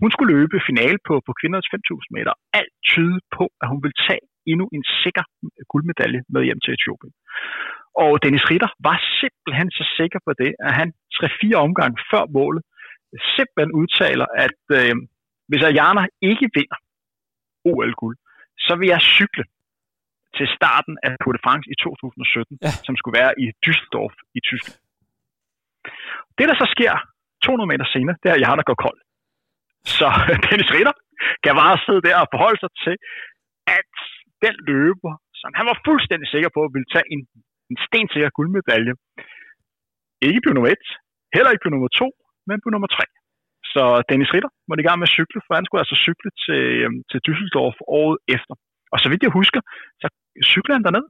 [0.00, 2.32] Hun skulle løbe finale på, på kvindernes 5.000 meter.
[2.58, 5.24] Alt tyde på, at hun ville tage endnu en sikker
[5.72, 7.14] guldmedalje med hjem til Etiopien.
[8.04, 12.62] Og Dennis Ritter var simpelthen så sikker på det, at han 3-4 omgange før målet
[13.36, 14.94] simpelthen udtaler, at øh,
[15.48, 16.78] hvis Ayana ikke vinder,
[17.70, 18.16] OL-guld,
[18.66, 19.44] så vil jeg cykle
[20.36, 22.72] til starten af Tour de France i 2017, ja.
[22.86, 24.80] som skulle være i Düsseldorf i Tyskland.
[26.38, 26.92] Det, der så sker
[27.44, 29.00] 200 meter senere, det er, at Jarner går kold.
[29.96, 30.06] Så
[30.46, 30.96] Dennis Ritter
[31.44, 32.96] kan bare sidde der og forholde sig til,
[33.78, 33.92] at
[34.44, 37.20] den løber, som han var fuldstændig sikker på, ville tage en,
[37.70, 38.94] en stensikker guldmedalje,
[40.28, 40.88] ikke blev nummer et,
[41.34, 42.08] heller ikke blev nummer to,
[42.48, 43.04] men blev nummer tre.
[43.72, 46.62] Så Dennis Ritter måtte i gang med at cykle, for han skulle altså cykle til,
[46.82, 48.54] øhm, til Düsseldorf året efter.
[48.92, 49.60] Og så vidt jeg husker,
[50.02, 50.06] så
[50.52, 51.06] cyklede han derned.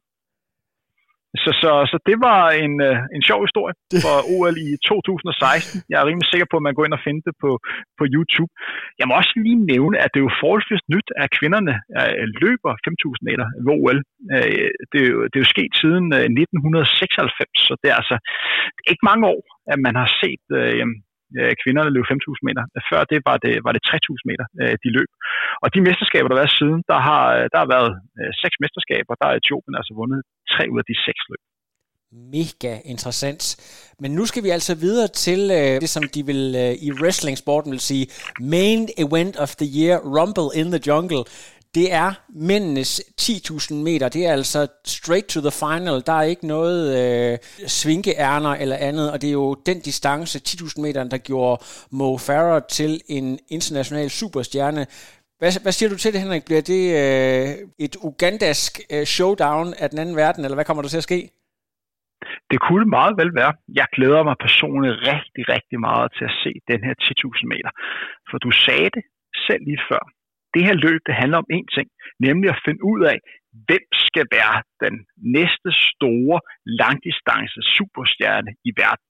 [1.45, 5.83] Så, så, så det var en, øh, en sjov historie for OL i 2016.
[5.91, 7.51] Jeg er rimelig sikker på, at man går ind og finder det på,
[7.99, 8.51] på YouTube.
[8.99, 12.73] Jeg må også lige nævne, at det er jo forholdsvis nyt, at kvinderne øh, løber
[12.87, 13.99] 5.000 meter ved OL.
[14.37, 18.17] Øh, det, er jo, det er jo sket siden 1996, så det er altså
[18.91, 19.43] ikke mange år,
[19.73, 20.87] at man har set øh,
[21.39, 22.63] Øh, kvinderne løb 5.000 meter.
[22.91, 25.11] Før det var det, var det 3.000 meter, øh, de løb.
[25.63, 28.55] Og de mesterskaber, der har været siden, der har, øh, der har været øh, seks
[28.63, 30.21] mesterskaber, der har Etiopien altså vundet
[30.53, 31.43] tre ud af de seks løb.
[32.13, 33.43] Mega interessant.
[34.03, 37.71] Men nu skal vi altså videre til øh, det, som de vil øh, i wrestling-sporten
[37.71, 38.07] vil sige
[38.41, 41.25] main event of the year, Rumble in the Jungle
[41.79, 42.11] det er
[42.51, 44.09] mændenes 10.000 meter.
[44.09, 44.61] Det er altså
[44.97, 45.97] straight to the final.
[46.09, 47.39] Der er ikke noget øh,
[47.79, 51.57] svinkeærner eller andet, og det er jo den distance, 10.000 meter, der gjorde
[51.99, 54.83] Mo Farah til en international superstjerne.
[55.41, 56.45] Hvad, hvad siger du til det, Henrik?
[56.49, 57.51] Bliver det øh,
[57.87, 61.21] et ugandask øh, showdown af den anden verden, eller hvad kommer der til at ske?
[62.51, 63.53] Det kunne meget vel være.
[63.81, 67.71] Jeg glæder mig personligt rigtig, rigtig meget til at se den her 10.000 meter.
[68.31, 69.05] For du sagde det
[69.47, 70.18] selv lige før
[70.55, 71.89] det her løb, det handler om én ting,
[72.27, 73.19] nemlig at finde ud af,
[73.69, 74.95] hvem skal være den
[75.37, 76.39] næste store
[76.83, 79.07] langdistance superstjerne i verden.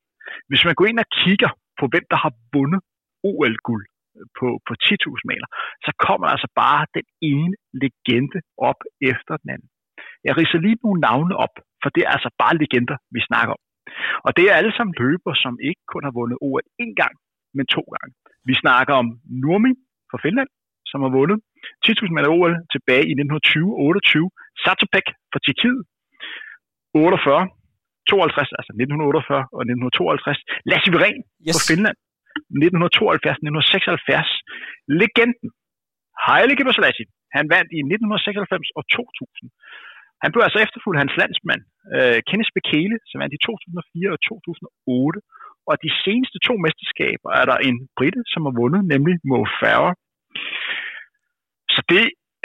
[0.48, 2.80] Hvis man går ind og kigger på, hvem der har vundet
[3.30, 3.86] OL-guld
[4.38, 5.48] på, på 10.000 meter,
[5.84, 8.80] så kommer der altså bare den ene legende op
[9.12, 9.68] efter den anden.
[10.26, 13.62] Jeg riser lige nogle navne op, for det er altså bare legender, vi snakker om.
[14.26, 17.14] Og det er alle sammen løber, som ikke kun har vundet OL én gang,
[17.56, 18.12] men to gange.
[18.48, 19.06] Vi snakker om
[19.42, 19.72] Nurmi
[20.10, 20.48] fra Finland,
[20.90, 21.38] som har vundet
[21.86, 24.26] 10.000 meter OL tilbage i 1920-28.
[24.64, 25.80] Satopek fra Tjekkiet,
[26.94, 27.38] 48,
[28.10, 30.40] 52, altså 1948 og 1952.
[30.70, 31.54] Lasse Viren yes.
[31.54, 31.96] fra Finland,
[32.64, 34.28] 1972-1976.
[35.00, 35.48] Legenden,
[36.26, 39.48] Haile Gebrselassie, han vandt i 1996 og 2000.
[40.22, 41.62] Han blev altså efterfulgt hans landsmand,
[41.96, 45.20] uh, Kenneth Bekele, som vandt i 2004 og 2008.
[45.68, 49.94] Og de seneste to mesterskaber er der en brite, som har vundet, nemlig Mo Farah.
[51.90, 52.04] Det,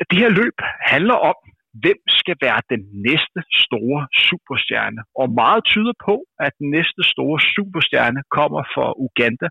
[0.09, 0.57] det her løb
[0.93, 1.37] handler om,
[1.83, 5.01] hvem skal være den næste store superstjerne.
[5.21, 9.47] Og meget tyder på, at den næste store superstjerne kommer fra Uganda,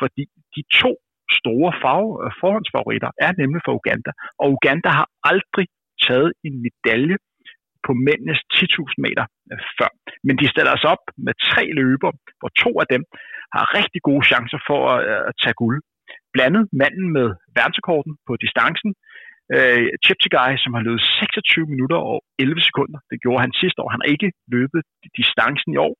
[0.00, 0.92] fordi de to
[1.38, 4.10] store fag, øh, forhåndsfavoritter er nemlig fra Uganda.
[4.40, 5.66] Og Uganda har aldrig
[6.06, 7.16] taget en medalje
[7.86, 9.90] på mændenes 10.000 meter øh, før.
[10.26, 13.02] Men de stiller sig op med tre løber, hvor to af dem
[13.54, 15.78] har rigtig gode chancer for at, øh, at tage guld.
[16.34, 17.28] Blandet manden med
[17.58, 18.90] verdensrekorden på distancen,
[19.54, 19.82] øh,
[20.36, 22.98] guy som har løbet 26 minutter og 11 sekunder.
[23.10, 23.90] Det gjorde han sidste år.
[23.94, 24.80] Han har ikke løbet
[25.18, 25.94] distancen i år.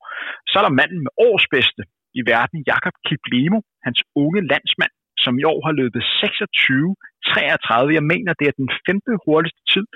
[0.50, 1.82] Så er der manden med årsbedste
[2.18, 7.98] i verden, Jakob Kiplimo, hans unge landsmand, som i år har løbet 26-33.
[7.98, 9.86] Jeg mener, det er den femte hurtigste tid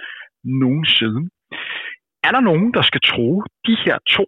[0.62, 1.22] nogensinde.
[2.26, 3.28] Er der nogen, der skal tro
[3.68, 4.24] de her to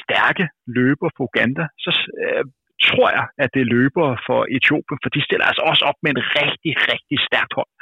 [0.00, 0.44] stærke
[0.78, 1.90] løber for Uganda, så
[2.24, 2.44] øh,
[2.88, 6.10] tror jeg, at det er løbere for Etiopien, for de stiller altså også op med
[6.12, 7.72] en rigtig, rigtig stærkt hold.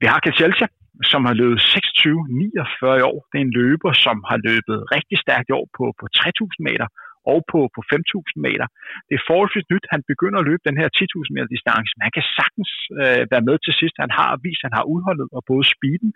[0.00, 0.66] Vi har Kajelcha,
[1.12, 3.18] som har løbet 26-49 i år.
[3.30, 6.88] Det er en løber, som har løbet rigtig stærkt i år på, på 3000 meter
[7.32, 8.66] og på, på 5.000 meter.
[9.08, 9.86] Det er forholdsvis nyt.
[9.94, 12.70] Han begynder at løbe den her 10.000 meter distance, men han kan sagtens
[13.02, 13.96] øh, være med til sidst.
[14.04, 16.10] Han har vist, at han har udholdet og både speeden.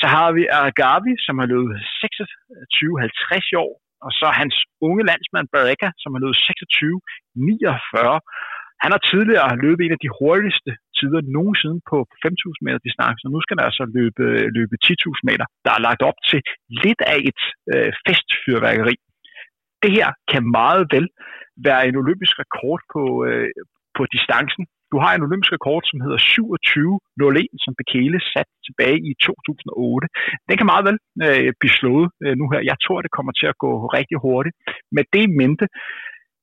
[0.00, 5.46] Så har vi Aragavi, som har løbet 26-50 i år, og så hans unge landsmand
[5.56, 6.50] Baraka, som har løbet 26-49.
[8.82, 13.30] Han har tidligere løbet en af de hurtigste tider nogensinde på 5.000 meter distance, og
[13.34, 14.24] nu skal der altså løbe,
[14.56, 15.46] løbe 10.000 meter.
[15.64, 16.40] Der er lagt op til
[16.82, 17.40] lidt af et
[17.72, 18.96] øh, festfyrværkeri.
[19.82, 21.06] Det her kan meget vel
[21.66, 23.48] være en olympisk rekord på, øh,
[23.96, 24.64] på distancen.
[24.92, 30.06] Du har en olympisk rekord, som hedder 27.01, som Bekele satte tilbage i 2008.
[30.48, 32.60] Den kan meget vel øh, blive slået øh, nu her.
[32.70, 34.56] Jeg tror, det kommer til at gå rigtig hurtigt.
[34.96, 35.66] Med det mente,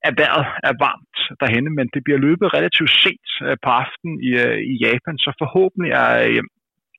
[0.08, 4.30] at vejret er varmt derhenne, men det bliver løbet relativt sent øh, på aftenen i,
[4.44, 6.44] øh, i Japan, så forhåbentlig er, øh,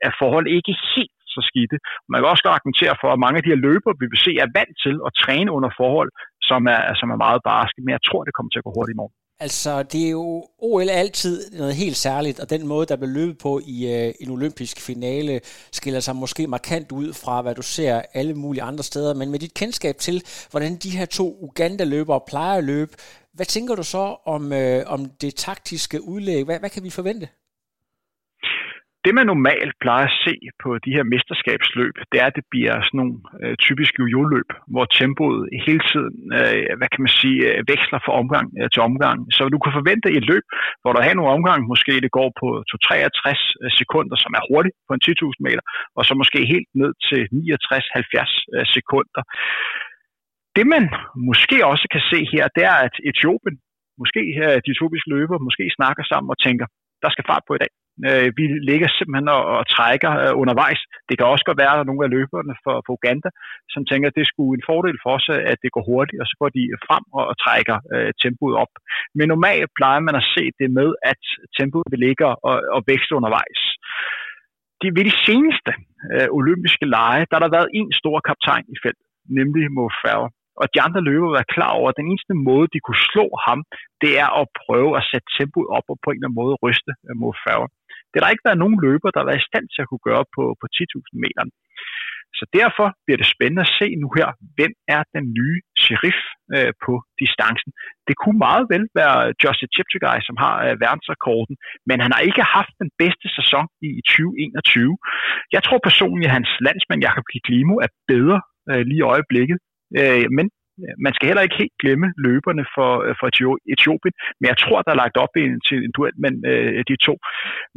[0.06, 1.76] er forhold ikke helt så skidte.
[2.11, 4.32] Man kan også godt argumentere for, at mange af de her løbere, vi vil se,
[4.44, 6.11] er vant til at træne under forhold,
[6.50, 8.96] som er, som er meget barske, men jeg tror, det kommer til at gå hurtigt
[8.96, 9.16] i morgen.
[9.40, 13.11] Altså, det er jo OL er altid noget helt særligt, og den måde, der bliver
[13.11, 15.40] løbet på i øh, en olympisk finale,
[15.72, 19.14] skiller sig måske markant ud fra, hvad du ser alle mulige andre steder.
[19.14, 22.96] Men med dit kendskab til, hvordan de her to Uganda-løbere plejer at løbe,
[23.33, 26.44] hvad tænker du så om, øh, om det taktiske udlæg?
[26.44, 27.29] Hvad, hvad kan vi forvente?
[29.04, 32.74] Det man normalt plejer at se på de her mesterskabsløb, det er, at det bliver
[32.87, 37.58] sådan nogle øh, typiske jojo-løb, hvor tempoet hele tiden, øh, hvad kan man sige, øh,
[37.72, 39.18] veksler fra omgang øh, til omgang.
[39.37, 40.44] Så du kan forvente et løb,
[40.82, 42.48] hvor der har nogle omgang, måske det går på
[42.87, 45.64] 63 øh, sekunder, som er hurtigt på en 10.000 meter,
[45.96, 49.22] og så måske helt ned til 69-70 øh, sekunder.
[50.56, 50.84] Det man
[51.30, 53.56] måske også kan se her, det er, at Etiopien,
[54.02, 56.66] måske her de etiopiske løber, måske snakker sammen og tænker,
[57.02, 57.72] der skal fart på i dag.
[58.06, 60.80] Øh, vi ligger simpelthen og, og trækker øh, undervejs.
[61.08, 63.30] Det kan også godt være, at nogle af løberne for, for Uganda,
[63.74, 66.34] som tænker, at det skulle en fordel for os, at det går hurtigt, og så
[66.40, 68.72] går de frem og, og trækker øh, tempoet op.
[69.16, 71.22] Men normalt plejer man at se det med, at
[71.58, 73.61] tempoet vil ligge og, og vækste undervejs.
[74.80, 75.72] De, ved de seneste
[76.12, 79.02] øh, olympiske lege, der har der været en stor kaptajn i felt,
[79.38, 80.30] nemlig Mo Farah.
[80.61, 83.58] Og de andre løbere var klar over, at den eneste måde, de kunne slå ham,
[84.02, 86.92] det er at prøve at sætte tempoet op og på en eller anden måde ryste
[87.06, 87.70] øh, Mo Farah.
[88.08, 90.06] Det har der ikke været nogen løber, der har været i stand til at kunne
[90.10, 91.42] gøre på, på 10.000 meter.
[92.38, 96.20] Så derfor bliver det spændende at se nu her, hvem er den nye sheriff
[96.54, 97.70] øh, på distancen.
[98.08, 101.54] Det kunne meget vel være Joshua Cheptegei, som har øh, verdensrekorden,
[101.88, 103.66] men han har ikke haft den bedste sæson
[103.98, 104.98] i 2021.
[105.54, 108.40] Jeg tror personligt, at hans landsmand Jakob Kiklimo er bedre
[108.70, 109.58] øh, lige i øjeblikket,
[110.00, 110.46] øh, men
[111.04, 113.26] man skal heller ikke helt glemme løberne for, øh, for
[113.74, 116.96] Etiopien, men jeg tror, der er lagt op en, til en duel mellem øh, de
[117.06, 117.14] to.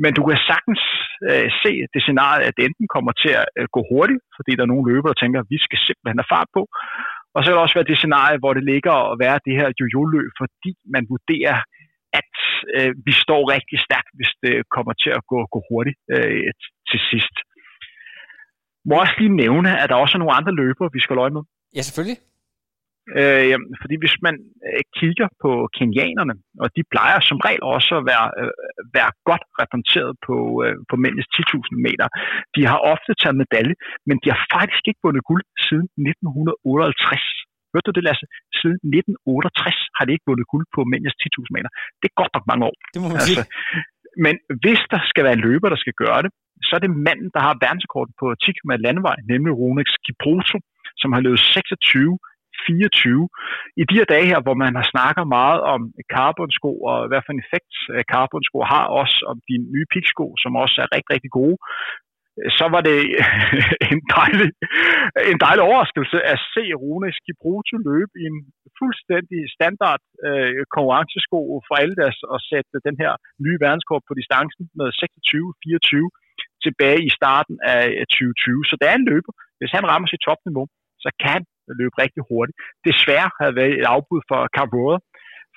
[0.04, 0.82] Men du kan sagtens
[1.30, 4.64] øh, se det scenarie, at det enten kommer til at øh, gå hurtigt, fordi der
[4.64, 6.64] er nogle løbere, der tænker, at vi skal simpelthen have fart på,
[7.34, 9.70] og så vil det også være det scenarie, hvor det ligger at være det her
[9.80, 11.58] jojo-løb, fordi man vurderer,
[12.20, 12.34] at
[12.78, 16.52] øh, vi står rigtig stærkt, hvis det kommer til at gå, gå hurtigt øh,
[16.90, 17.36] til sidst.
[18.88, 21.44] Må også lige nævne, at der også er nogle andre løbere, vi skal løje med.
[21.78, 22.18] Ja, selvfølgelig.
[23.20, 24.36] Øh, fordi hvis man
[24.68, 28.54] øh, kigger på kenianerne, og de plejer som regel også at være, øh,
[28.98, 32.08] være godt repræsenteret på, øh, på mændenes 10.000 meter.
[32.56, 33.76] De har ofte taget medalje,
[34.08, 37.28] men de har faktisk ikke vundet guld siden 1958.
[37.74, 38.26] Hørte du det, Lasse?
[38.60, 41.70] Siden 1968 har de ikke vundet guld på mændenes 10.000 meter.
[42.00, 42.76] Det er godt nok mange år.
[42.94, 43.46] Det må man altså, sige.
[44.26, 46.32] Men hvis der skal være en løber, der skal gøre det,
[46.68, 50.58] så er det manden, der har verdensrekorden på 10 km landevej, nemlig Ronex Kipruto,
[51.02, 52.18] som har løbet 26
[52.72, 53.30] 24.
[53.82, 55.82] I de her dage her, hvor man har snakket meget om
[56.16, 60.52] carbonsko og hvad for en effekt øh, carbonsko har, også om de nye piksko, som
[60.64, 61.58] også er rigtig, rigtig gode,
[62.40, 63.00] øh, så var det
[63.92, 64.50] en dejlig,
[65.32, 68.40] en dejlig overraskelse at se Rune Skibruto løbe i en
[68.80, 73.14] fuldstændig standard øh, konkurrencesko for alle deres og sætte den her
[73.46, 76.22] nye verdenskort på distancen med 26-24
[76.66, 78.70] tilbage i starten af øh, 2020.
[78.70, 79.34] Så det er en løber.
[79.60, 80.66] Hvis han rammer sit topniveau,
[81.04, 81.46] så kan han
[81.80, 82.58] løbe rigtig hurtigt.
[82.88, 85.00] Desværre havde været et afbud for Cabrera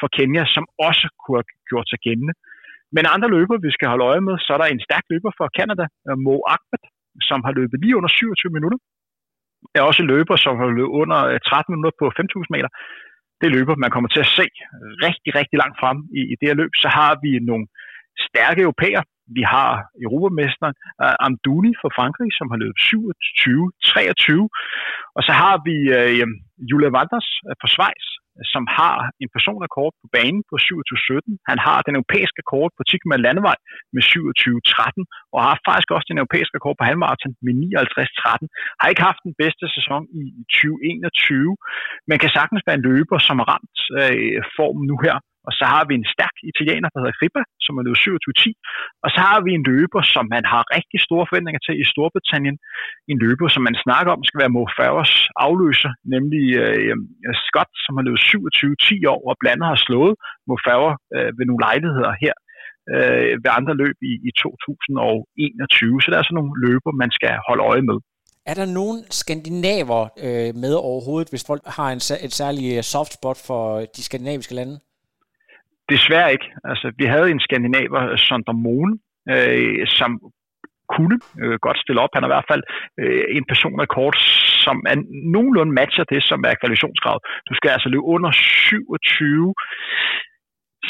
[0.00, 2.34] for Kenya, som også kunne have gjort sig gældende.
[2.96, 5.46] Men andre løber, vi skal holde øje med, så er der en stærk løber fra
[5.58, 5.84] Canada,
[6.24, 6.82] Mo Ahmed,
[7.28, 8.78] som har løbet lige under 27 minutter.
[9.72, 12.70] Der er også løber, som har løbet under øh, 13 minutter på 5.000 meter.
[13.42, 14.46] Det løber, man kommer til at se
[15.06, 16.72] rigtig, rigtig langt frem i, i det her løb.
[16.84, 17.66] Så har vi nogle
[18.26, 19.02] stærke europæer.
[19.36, 19.70] Vi har
[20.06, 22.94] europamesteren uh, Amdouni fra Frankrig, som har løbet 27-23.
[25.16, 26.30] Og så har vi øh, uh,
[26.70, 28.06] Julia Wanders øh, fra Schweiz,
[28.54, 31.48] som har en personrekord på banen på 27-17.
[31.50, 33.58] Han har den europæiske rekord på 10 landevej
[33.94, 38.46] med 27-13, og har faktisk også den europæiske rekord på halvmarathon med 59-13.
[38.80, 41.56] Har ikke haft den bedste sæson i 2021,
[42.08, 45.64] men kan sagtens være en løber, som har ramt øh, formen nu her og så
[45.72, 49.04] har vi en stærk italiener, der hedder Ripa, som er løbet 27-10.
[49.04, 52.56] Og så har vi en løber, som man har rigtig store forventninger til i Storbritannien.
[53.12, 55.14] En løber, som man snakker om, skal være Mo Farahs
[55.46, 56.96] afløser, nemlig øh,
[57.46, 60.14] Scott, som har løbet 27-10 år og blandt har slået
[60.48, 62.34] Mo Farah øh, ved nogle lejligheder her
[62.92, 66.02] øh, ved andre løb i, i 2021.
[66.02, 67.98] Så der er sådan nogle løber, man skal holde øje med.
[68.50, 73.12] Er der nogen skandinaver øh, med overhovedet, hvis folk har en, et særligt øh, soft
[73.18, 73.62] spot for
[73.96, 74.74] de skandinaviske lande?
[75.92, 76.48] Desværre ikke.
[76.64, 78.92] Altså, vi havde en skandinaver, øh, Sonder Moen,
[79.34, 80.10] øh, som
[80.94, 82.12] kunne øh, godt stille op.
[82.14, 82.62] Han er i hvert fald
[83.00, 84.16] øh, en personrekord,
[84.64, 84.96] som er
[85.34, 87.18] nogenlunde matcher det, som er kvalifikationsgrad.
[87.48, 89.54] Du skal altså løbe under 27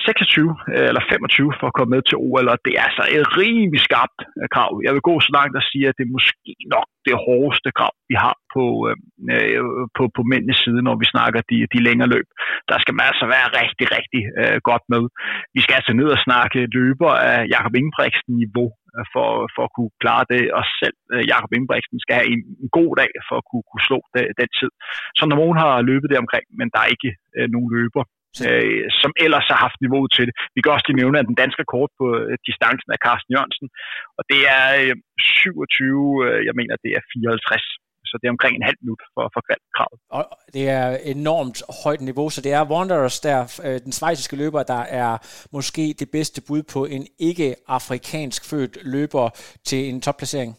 [0.06, 3.26] 26 øh, eller 25 for at komme med til OL, og det er altså et
[3.40, 4.72] rimelig skarpt øh, krav.
[4.86, 7.94] Jeg vil gå så langt og sige, at det er måske nok det hårdeste krav,
[8.10, 8.96] vi har på, øh,
[9.34, 9.62] øh,
[9.96, 12.28] på, på mændenes side, når vi snakker de, de længere løb.
[12.70, 15.02] Der skal man altså være rigtig, rigtig øh, godt med.
[15.54, 18.68] Vi skal altså ned og snakke løber af Jakob Ingebrigtsen niveau
[19.14, 20.96] for, for at kunne klare det, og selv
[21.32, 24.50] Jakob Ingebrigtsen skal have en, en god dag for at kunne, kunne slå det, den
[24.60, 24.70] tid.
[25.18, 28.02] Så når nogen har løbet det omkring, men der er ikke øh, nogen løber,
[28.48, 30.34] øh, som ellers har haft niveauet til det.
[30.54, 33.68] Vi kan også lige nævne, at den danske kort på øh, distancen er Carsten Jørgensen,
[34.18, 37.64] og det er øh, 27, øh, jeg mener, det er 54
[38.14, 39.42] så det er omkring en halv minut for, for
[39.76, 39.98] kravet.
[40.16, 44.62] Og det er enormt højt niveau, så det er Wanderers, der øh, den svejsiske løber,
[44.62, 45.12] der er
[45.52, 49.26] måske det bedste bud på en ikke-afrikansk født løber
[49.68, 50.52] til en topplacering.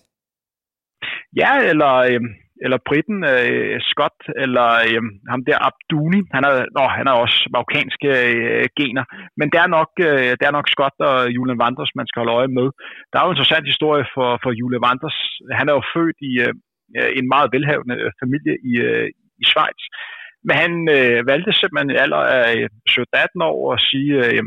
[1.41, 2.21] Ja, eller øh,
[2.63, 7.39] eller Britten øh, Scott, eller øh, ham der Abduni, han er, nå, han er også
[7.55, 9.05] marokkanske øh, gener,
[9.39, 12.37] men det er, nok, øh, det er nok Scott og Julian Wanders, man skal holde
[12.39, 12.67] øje med.
[13.09, 15.17] Der er jo en interessant historie for, for Julian Wanders.
[15.59, 16.53] Han er jo født i øh,
[16.97, 19.07] øh en meget velhavende øh, familie i, øh,
[19.41, 19.81] i Schweiz,
[20.47, 24.43] men han øh, valgte simpelthen i alder af øh, 17-18 år at sige, øh,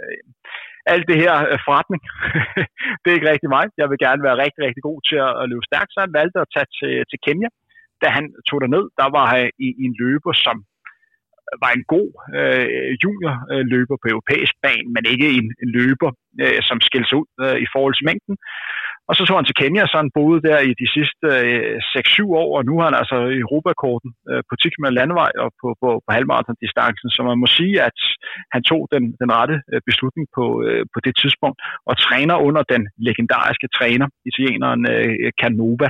[0.00, 0.20] øh,
[0.92, 2.02] alt det her øh, forretning,
[3.00, 3.64] det er ikke rigtig mig.
[3.80, 6.50] Jeg vil gerne være rigtig, rigtig god til at løbe stærkt, så han valgte at
[6.54, 7.48] tage til, til Kenya.
[8.02, 10.56] Da han tog ned, der var han i, i en løber, som
[11.48, 16.10] øh, var en god øh, juniorløber øh, på europæisk bane, men ikke en, en løber,
[16.44, 18.36] øh, som skilte sig ud øh, i forhold til mængden.
[19.08, 22.42] Og så tog han til Kenya, så han boede der i de sidste øh, 6-7
[22.42, 25.88] år, og nu har han altså Europakorten øh, på 10 km landvej og på, på,
[26.04, 27.98] på halvmarathon-distancen, så man må sige, at
[28.54, 32.62] han tog den, den rette øh, beslutning på, øh, på det tidspunkt, og træner under
[32.72, 35.88] den legendariske træner, italieneren øh, Canova.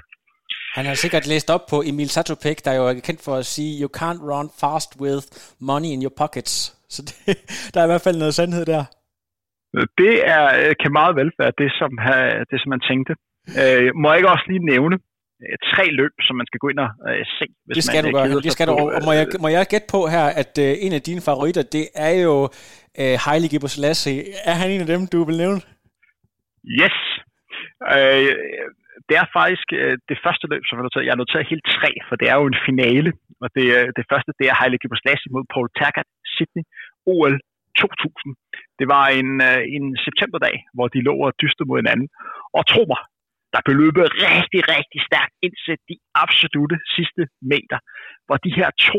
[0.79, 3.73] Han har sikkert læst op på Emil Satopek, der jo er kendt for at sige,
[3.83, 5.25] you can't run fast with
[5.71, 6.55] money in your pockets.
[6.95, 7.37] Så det,
[7.75, 8.85] der er i hvert fald noget sandhed der.
[10.03, 11.91] Det er, øh, kan meget vel være det, som,
[12.51, 13.13] det, som man tænkte.
[13.61, 14.97] Øh, må jeg ikke også lige nævne
[15.43, 17.47] øh, tre løb, som man skal gå ind og øh, se?
[17.67, 18.43] Hvis det skal man, du gøre.
[18.49, 18.73] Det skal du.
[18.97, 21.85] Og må jeg, må jeg gætte på her, at øh, en af dine favoritter, det
[22.09, 22.35] er jo
[23.01, 24.19] øh, Haile Gebrselassie.
[24.51, 25.61] Er han en af dem, du vil nævne?
[26.83, 26.99] Yes.
[27.95, 28.33] Øh,
[29.09, 31.07] det er faktisk øh, det første løb, som jeg har noteret.
[31.07, 33.11] Jeg har noteret helt tre, for det er jo en finale.
[33.43, 33.67] Og det,
[33.99, 36.65] det første, det er Haile Gebrselassie mod Paul Taggart, Sydney,
[37.13, 37.35] OL
[37.81, 38.35] 2000.
[38.79, 42.09] Det var en, øh, en septemberdag, hvor de lå og dystede mod hinanden.
[42.57, 43.03] Og tro mig,
[43.55, 47.23] der blev løbet rigtig, rigtig stærkt indtil de absolute sidste
[47.53, 47.79] meter,
[48.27, 48.99] hvor de her to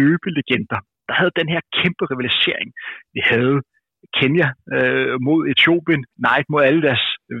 [0.00, 2.68] løbelegender, der havde den her kæmpe rivalisering.
[3.14, 3.58] Vi havde
[4.18, 6.82] Kenya øh, mod Etiopien, Nike mod alle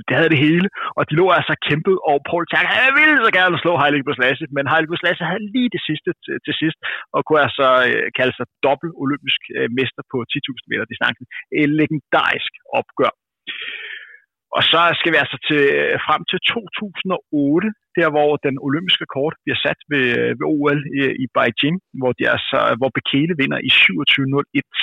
[0.08, 0.68] det havde det hele,
[0.98, 4.46] og de lå altså kæmpet, og Paul Tjerk han ville så gerne slå Haile Gebrselassie,
[4.56, 6.78] men Haile Gebrselassie havde lige det sidste til, til sidst,
[7.14, 11.24] og kunne altså øh, kalde sig dobbelt olympisk øh, mester på 10.000 meter distancen.
[11.60, 13.12] Et legendarisk opgør.
[14.56, 17.68] Og så skal vi altså til, øh, frem til 2008,
[17.98, 21.76] der hvor den olympiske rekord bliver sat ved, øh, ved OL i, øh, i Beijing,
[22.00, 24.80] hvor, de altså, hvor Bekele vinder i 27.01.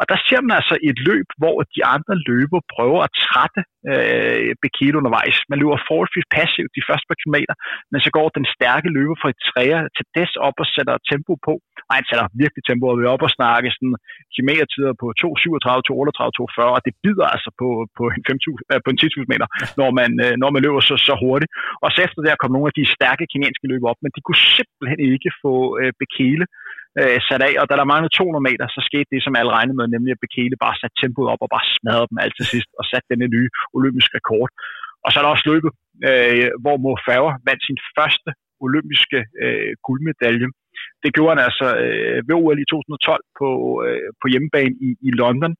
[0.00, 4.50] Og der ser man altså et løb, hvor de andre løber prøver at trætte øh,
[4.64, 5.36] Bekele undervejs.
[5.50, 7.54] Man løber forholdsvis passivt de første par kilometer,
[7.90, 11.32] men så går den stærke løber fra et træer til des op og sætter tempo
[11.46, 11.54] på.
[11.88, 13.96] Og han sætter virkelig tempo, og vi op og snakke sådan
[14.34, 18.88] kilometertider på 2.37, 2.38, 2.40, og det bider altså på, på en, 5.000, øh, på
[18.92, 19.46] en 10.000 meter,
[19.80, 20.10] når man,
[20.42, 21.52] når man løber så, så hurtigt.
[21.84, 24.42] Og så efter det kom nogle af de stærke kinesiske løb op, men de kunne
[24.56, 26.44] simpelthen ikke få øh, Bekele
[27.00, 29.78] øh, sat af, og da der manglede 200 meter, så skete det, som alle regnede
[29.78, 32.70] med, nemlig at Bekele bare satte tempoet op og bare smadrede dem alt til sidst,
[32.80, 33.48] og satte denne nye
[33.78, 34.50] olympiske rekord.
[35.04, 35.70] Og så er der også løbet,
[36.08, 38.30] øh, hvor Mo Farah vandt sin første
[38.66, 40.48] olympiske øh, guldmedalje.
[41.02, 43.48] Det gjorde han altså øh, ved OL i 2012 på,
[43.86, 45.52] øh, på hjemmebane i, i London.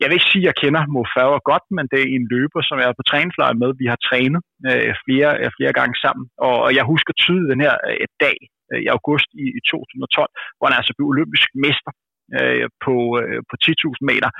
[0.00, 2.60] Jeg vil ikke sige, at jeg kender Mo Farah godt, men det er en løber,
[2.64, 3.70] som jeg er på træningslejr med.
[3.82, 7.64] Vi har trænet øh, flere, øh, flere gange sammen, og, og jeg husker tydeligt den
[7.66, 8.36] her øh, dag
[8.70, 11.92] øh, i august i, i 2012, hvor han altså blev olympisk mester
[12.38, 14.30] øh, på, øh, på 10.000 meter.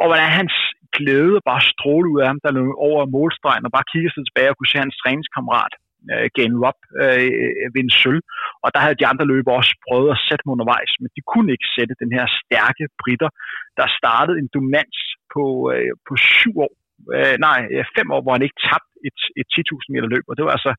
[0.00, 0.54] Og hvordan hans
[0.96, 4.50] glæde bare strålede ud af ham, der løb over målstregen og bare kiggede sig tilbage
[4.50, 5.74] og kunne se hans træningskammerat
[6.12, 8.22] øh, Gane Rob øh, vinde sølv.
[8.64, 11.50] Og der havde de andre løbere også prøvet at sætte dem undervejs, men de kunne
[11.54, 13.30] ikke sætte den her stærke britter,
[13.78, 14.98] der startede en dominans
[15.34, 15.44] på,
[15.74, 16.74] øh, på syv år
[17.16, 20.34] øh, nej, øh, fem år, hvor han ikke tabte et, et 10.000 meter løb, og
[20.36, 20.72] det var altså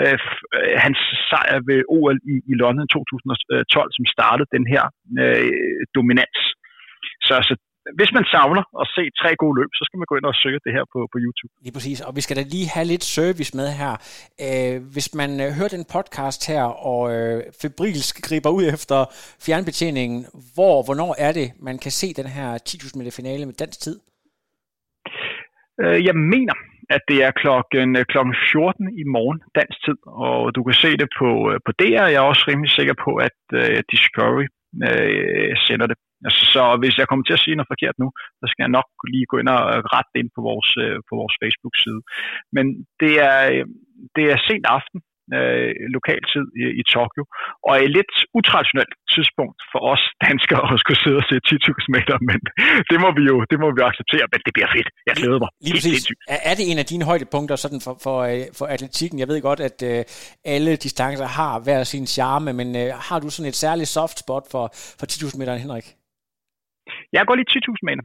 [0.00, 0.18] øh,
[0.56, 1.00] øh, hans
[1.30, 4.84] sejr ved OL i, i London 2012, øh, som startede den her
[5.22, 6.38] øh, dominans.
[7.26, 7.54] Så altså,
[7.98, 10.60] hvis man savner at se tre gode løb, så skal man gå ind og søge
[10.66, 11.52] det her på, på YouTube.
[11.64, 13.92] Lige præcis, og vi skal da lige have lidt service med her.
[14.46, 18.98] Øh, hvis man øh, hører den podcast her, og øh, febrilsk griber ud efter
[19.46, 20.20] fjernbetjeningen,
[20.54, 23.96] hvor, hvornår er det, man kan se den her 10.000 meter finale med dansk tid?
[25.82, 26.56] Øh, jeg mener,
[26.94, 30.90] at det er klokken, øh, klokken 14 i morgen dansk tid, og du kan se
[31.02, 32.06] det på, øh, på DR.
[32.14, 34.46] Jeg er også rimelig sikker på, at uh, Discovery
[34.86, 35.96] uh, sender det.
[36.26, 38.08] Altså, så hvis jeg kommer til at sige noget forkert nu,
[38.40, 39.60] så skal jeg nok lige gå ind og
[39.94, 42.00] rette ind på vores, uh, på vores Facebook-side.
[42.56, 42.66] Men
[43.02, 43.38] det er,
[44.16, 44.98] det er sent aften,
[45.36, 47.22] øh, lokaltid i, i Tokyo,
[47.66, 52.16] og et lidt utraditionelt tidspunkt for os danskere at skulle sidde og se 10.000 meter,
[52.30, 52.40] men
[52.90, 54.88] det må vi jo det må vi acceptere, men det bliver fedt.
[55.08, 55.50] Jeg glæder mig.
[55.66, 56.02] Lige præcis.
[56.34, 59.16] Er, er det en af dine højdepunkter sådan for, for, øh, for atletikken?
[59.22, 60.00] Jeg ved godt, at øh,
[60.54, 64.44] alle distancer har hver sin charme, men øh, har du sådan et særligt soft spot
[64.52, 64.64] for,
[64.98, 65.86] for 10.000 meter, Henrik?
[67.12, 68.04] Jeg går øh, lige 10.000 meter.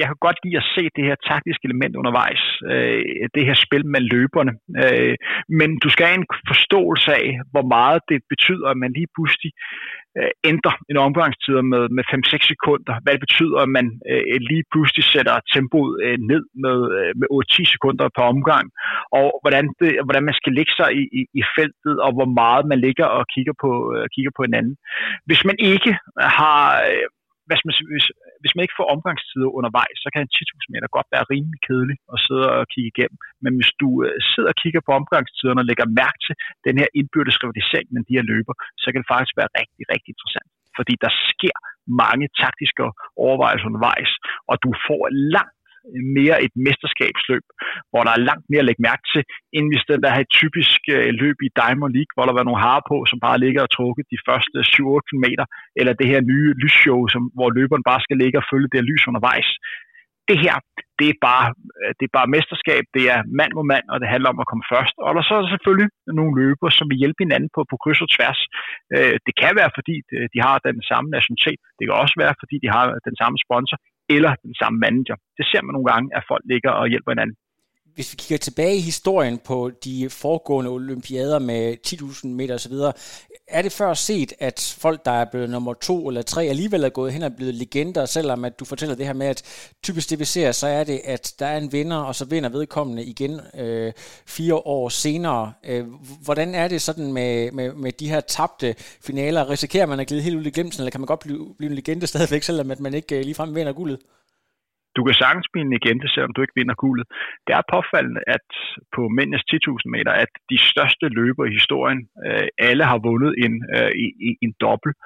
[0.00, 2.42] Jeg kan godt lide at se det her taktiske element undervejs.
[2.72, 3.02] Øh,
[3.34, 4.52] det her spil med løberne.
[4.84, 5.14] Øh,
[5.58, 9.52] men du skal have en forståelse af, hvor meget det betyder, at man lige pludselig
[10.52, 12.94] ændrer en omgangstid med, med 5-6 sekunder.
[13.02, 13.86] Hvad det betyder, at man
[14.50, 16.78] lige pludselig sætter tempoet ned med,
[17.20, 18.64] med 8-10 sekunder per omgang.
[19.18, 22.64] Og hvordan, det, hvordan man skal lægge sig i, i, i feltet, og hvor meget
[22.66, 23.70] man ligger og kigger på,
[24.14, 24.76] kigger på hinanden.
[25.28, 25.92] Hvis man ikke
[26.40, 26.62] har
[27.48, 28.06] hvis, man, hvis,
[28.42, 31.96] hvis man ikke får omgangstider undervejs, så kan en 10.000 meter godt være rimelig kedelig
[32.14, 33.18] at sidde og kigge igennem.
[33.44, 36.34] Men hvis du øh, sidder og kigger på omgangstiderne og lægger mærke til
[36.66, 40.10] den her indbyrdes rivalisering med de her løber, så kan det faktisk være rigtig, rigtig
[40.14, 40.48] interessant.
[40.78, 41.56] Fordi der sker
[42.04, 42.82] mange taktiske
[43.24, 44.10] overvejelser undervejs,
[44.50, 45.02] og du får
[45.36, 45.57] langt
[46.18, 47.44] mere et mesterskabsløb,
[47.90, 49.22] hvor der er langt mere at lægge mærke til,
[49.56, 52.64] end hvis det der et typisk øh, løb i Diamond League, hvor der var nogle
[52.66, 55.26] harer på, som bare ligger og trukket de første 7-8 km,
[55.80, 59.08] eller det her nye lysshow, som, hvor løberen bare skal ligge og følge det lys
[59.10, 59.50] undervejs.
[60.30, 60.56] Det her,
[60.98, 61.46] det er, bare,
[61.80, 64.48] øh, det er bare mesterskab, det er mand mod mand, og det handler om at
[64.50, 64.94] komme først.
[65.04, 68.04] Og der så er der selvfølgelig nogle løbere, som vil hjælpe hinanden på, på kryds
[68.04, 68.40] og tværs.
[68.94, 69.94] Øh, det kan være, fordi
[70.34, 71.60] de har den samme nationalitet.
[71.76, 73.78] Det kan også være, fordi de har den samme sponsor
[74.14, 75.16] eller den samme manager.
[75.38, 77.36] Det ser man nogle gange, at folk ligger og hjælper hinanden.
[77.94, 82.76] Hvis vi kigger tilbage i historien på de foregående olympiader med 10.000 meter osv.,
[83.48, 86.88] er det før set, at folk, der er blevet nummer to eller tre, alligevel er
[86.88, 89.42] gået hen og blevet legender, selvom at du fortæller det her med, at
[89.82, 92.48] typisk det vi ser, så er det, at der er en vinder, og så vinder
[92.48, 93.92] vedkommende igen øh,
[94.26, 95.52] fire år senere.
[95.64, 95.86] Øh,
[96.22, 99.50] hvordan er det sådan med, med, med de her tabte finaler?
[99.50, 101.74] Risikerer man at glide helt ud i glemsen, eller kan man godt blive, blive en
[101.74, 103.98] legende stadigvæk, selvom at man ikke øh, ligefrem vinder guldet?
[104.98, 107.06] Du kan sagtens blive en legende, selvom du ikke vinder guldet.
[107.46, 108.46] Det er påfaldende, at
[108.94, 113.54] på mændenes 10.000 meter, at de største løber i historien, øh, alle har vundet en,
[113.76, 113.90] øh,
[114.44, 114.96] en dobbelt.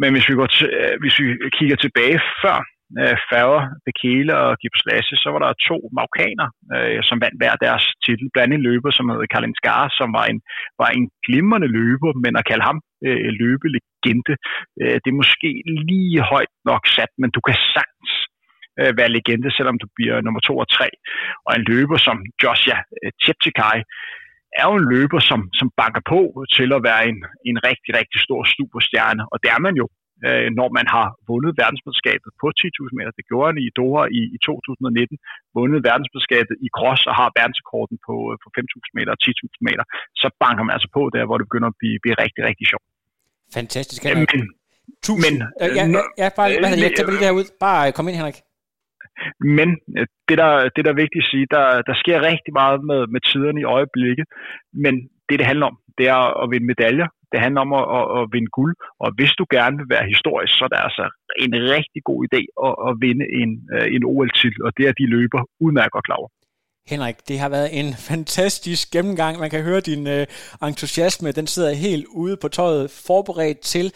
[0.00, 1.26] Men hvis vi, går til, øh, hvis vi
[1.58, 2.58] kigger tilbage før
[3.00, 7.54] øh, Færger, Bekele og Gibbs Lasse, så var der to marokkaner, øh, som vandt hver
[7.66, 8.26] deres titel.
[8.34, 10.40] Blandt en løber, som hed Kalin Skar, som var en,
[10.82, 14.34] var en glimrende løber, men at kalde ham øh, løbelegende,
[14.82, 15.48] øh, det er måske
[15.90, 18.09] lige højt nok sat, men du kan sagtens
[18.80, 20.88] øh, være legende, selvom du bliver nummer to og tre.
[21.46, 23.78] Og en løber som Joshua øh, Cheptegei
[24.60, 26.20] er jo en løber, som, som banker på
[26.56, 27.18] til at være en,
[27.50, 29.22] en rigtig, rigtig stor superstjerne.
[29.32, 29.86] Og det er man jo
[30.26, 33.12] øh, når man har vundet verdensmesterskabet på 10.000 meter.
[33.18, 35.16] Det gjorde han i Doha i, i 2019,
[35.56, 39.84] vundet verdensmesterskabet i cross og har verdensrekorden på, øh, på 5.000 meter og 10.000 meter.
[40.22, 42.86] Så banker man altså på der, hvor det begynder at blive, blive rigtig, rigtig sjovt.
[43.58, 44.00] Fantastisk.
[44.04, 44.26] Men,
[45.06, 45.22] Tusind.
[45.24, 45.84] Men, ja, ja,
[46.22, 47.46] ja, bare, hvad jeg tager lige herud.
[47.66, 48.38] Bare kom ind, Henrik.
[49.58, 49.68] Men
[49.98, 53.00] øh, det der, det der er vigtigt at sige, der, der sker rigtig meget med,
[53.14, 54.26] med tiderne i øjeblikket,
[54.84, 54.94] men
[55.28, 58.24] det, det handler om, det er at vinde medaljer, det handler om at, at, at
[58.34, 61.04] vinde guld, og hvis du gerne vil være historisk, så er det altså
[61.44, 65.06] en rigtig god idé at, at vinde en, øh, en OL-titel, og det er de
[65.16, 66.30] løber udmærket godt klar over.
[66.92, 69.38] Henrik, det har været en fantastisk gennemgang.
[69.38, 70.26] Man kan høre din øh,
[70.62, 73.86] entusiasme, den sidder helt ude på tøjet, forberedt til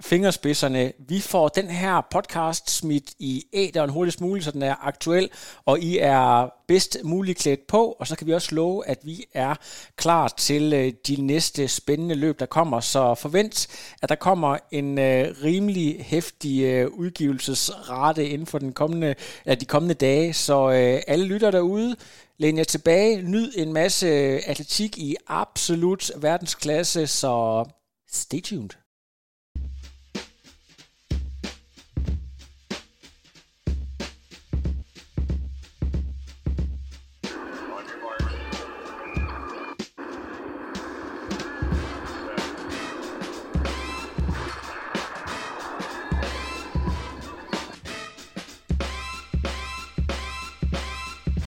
[0.00, 0.92] fingerspidserne.
[1.08, 5.30] Vi får den her podcast smidt i æderen hurtigst muligt, så den er aktuel,
[5.64, 9.24] og I er bedst muligt klædt på, og så kan vi også love, at vi
[9.34, 9.54] er
[9.96, 12.80] klar til øh, de næste spændende løb, der kommer.
[12.80, 13.68] Så forvent,
[14.02, 19.14] at der kommer en øh, rimelig hæftig øh, udgivelsesrate inden for den kommende,
[19.44, 21.96] eller de kommende dage, så øh, alle lytter derude,
[22.38, 27.64] Læn jer tilbage, nyd en masse øh, atletik i absolut verdensklasse, så
[28.10, 28.83] stay tuned.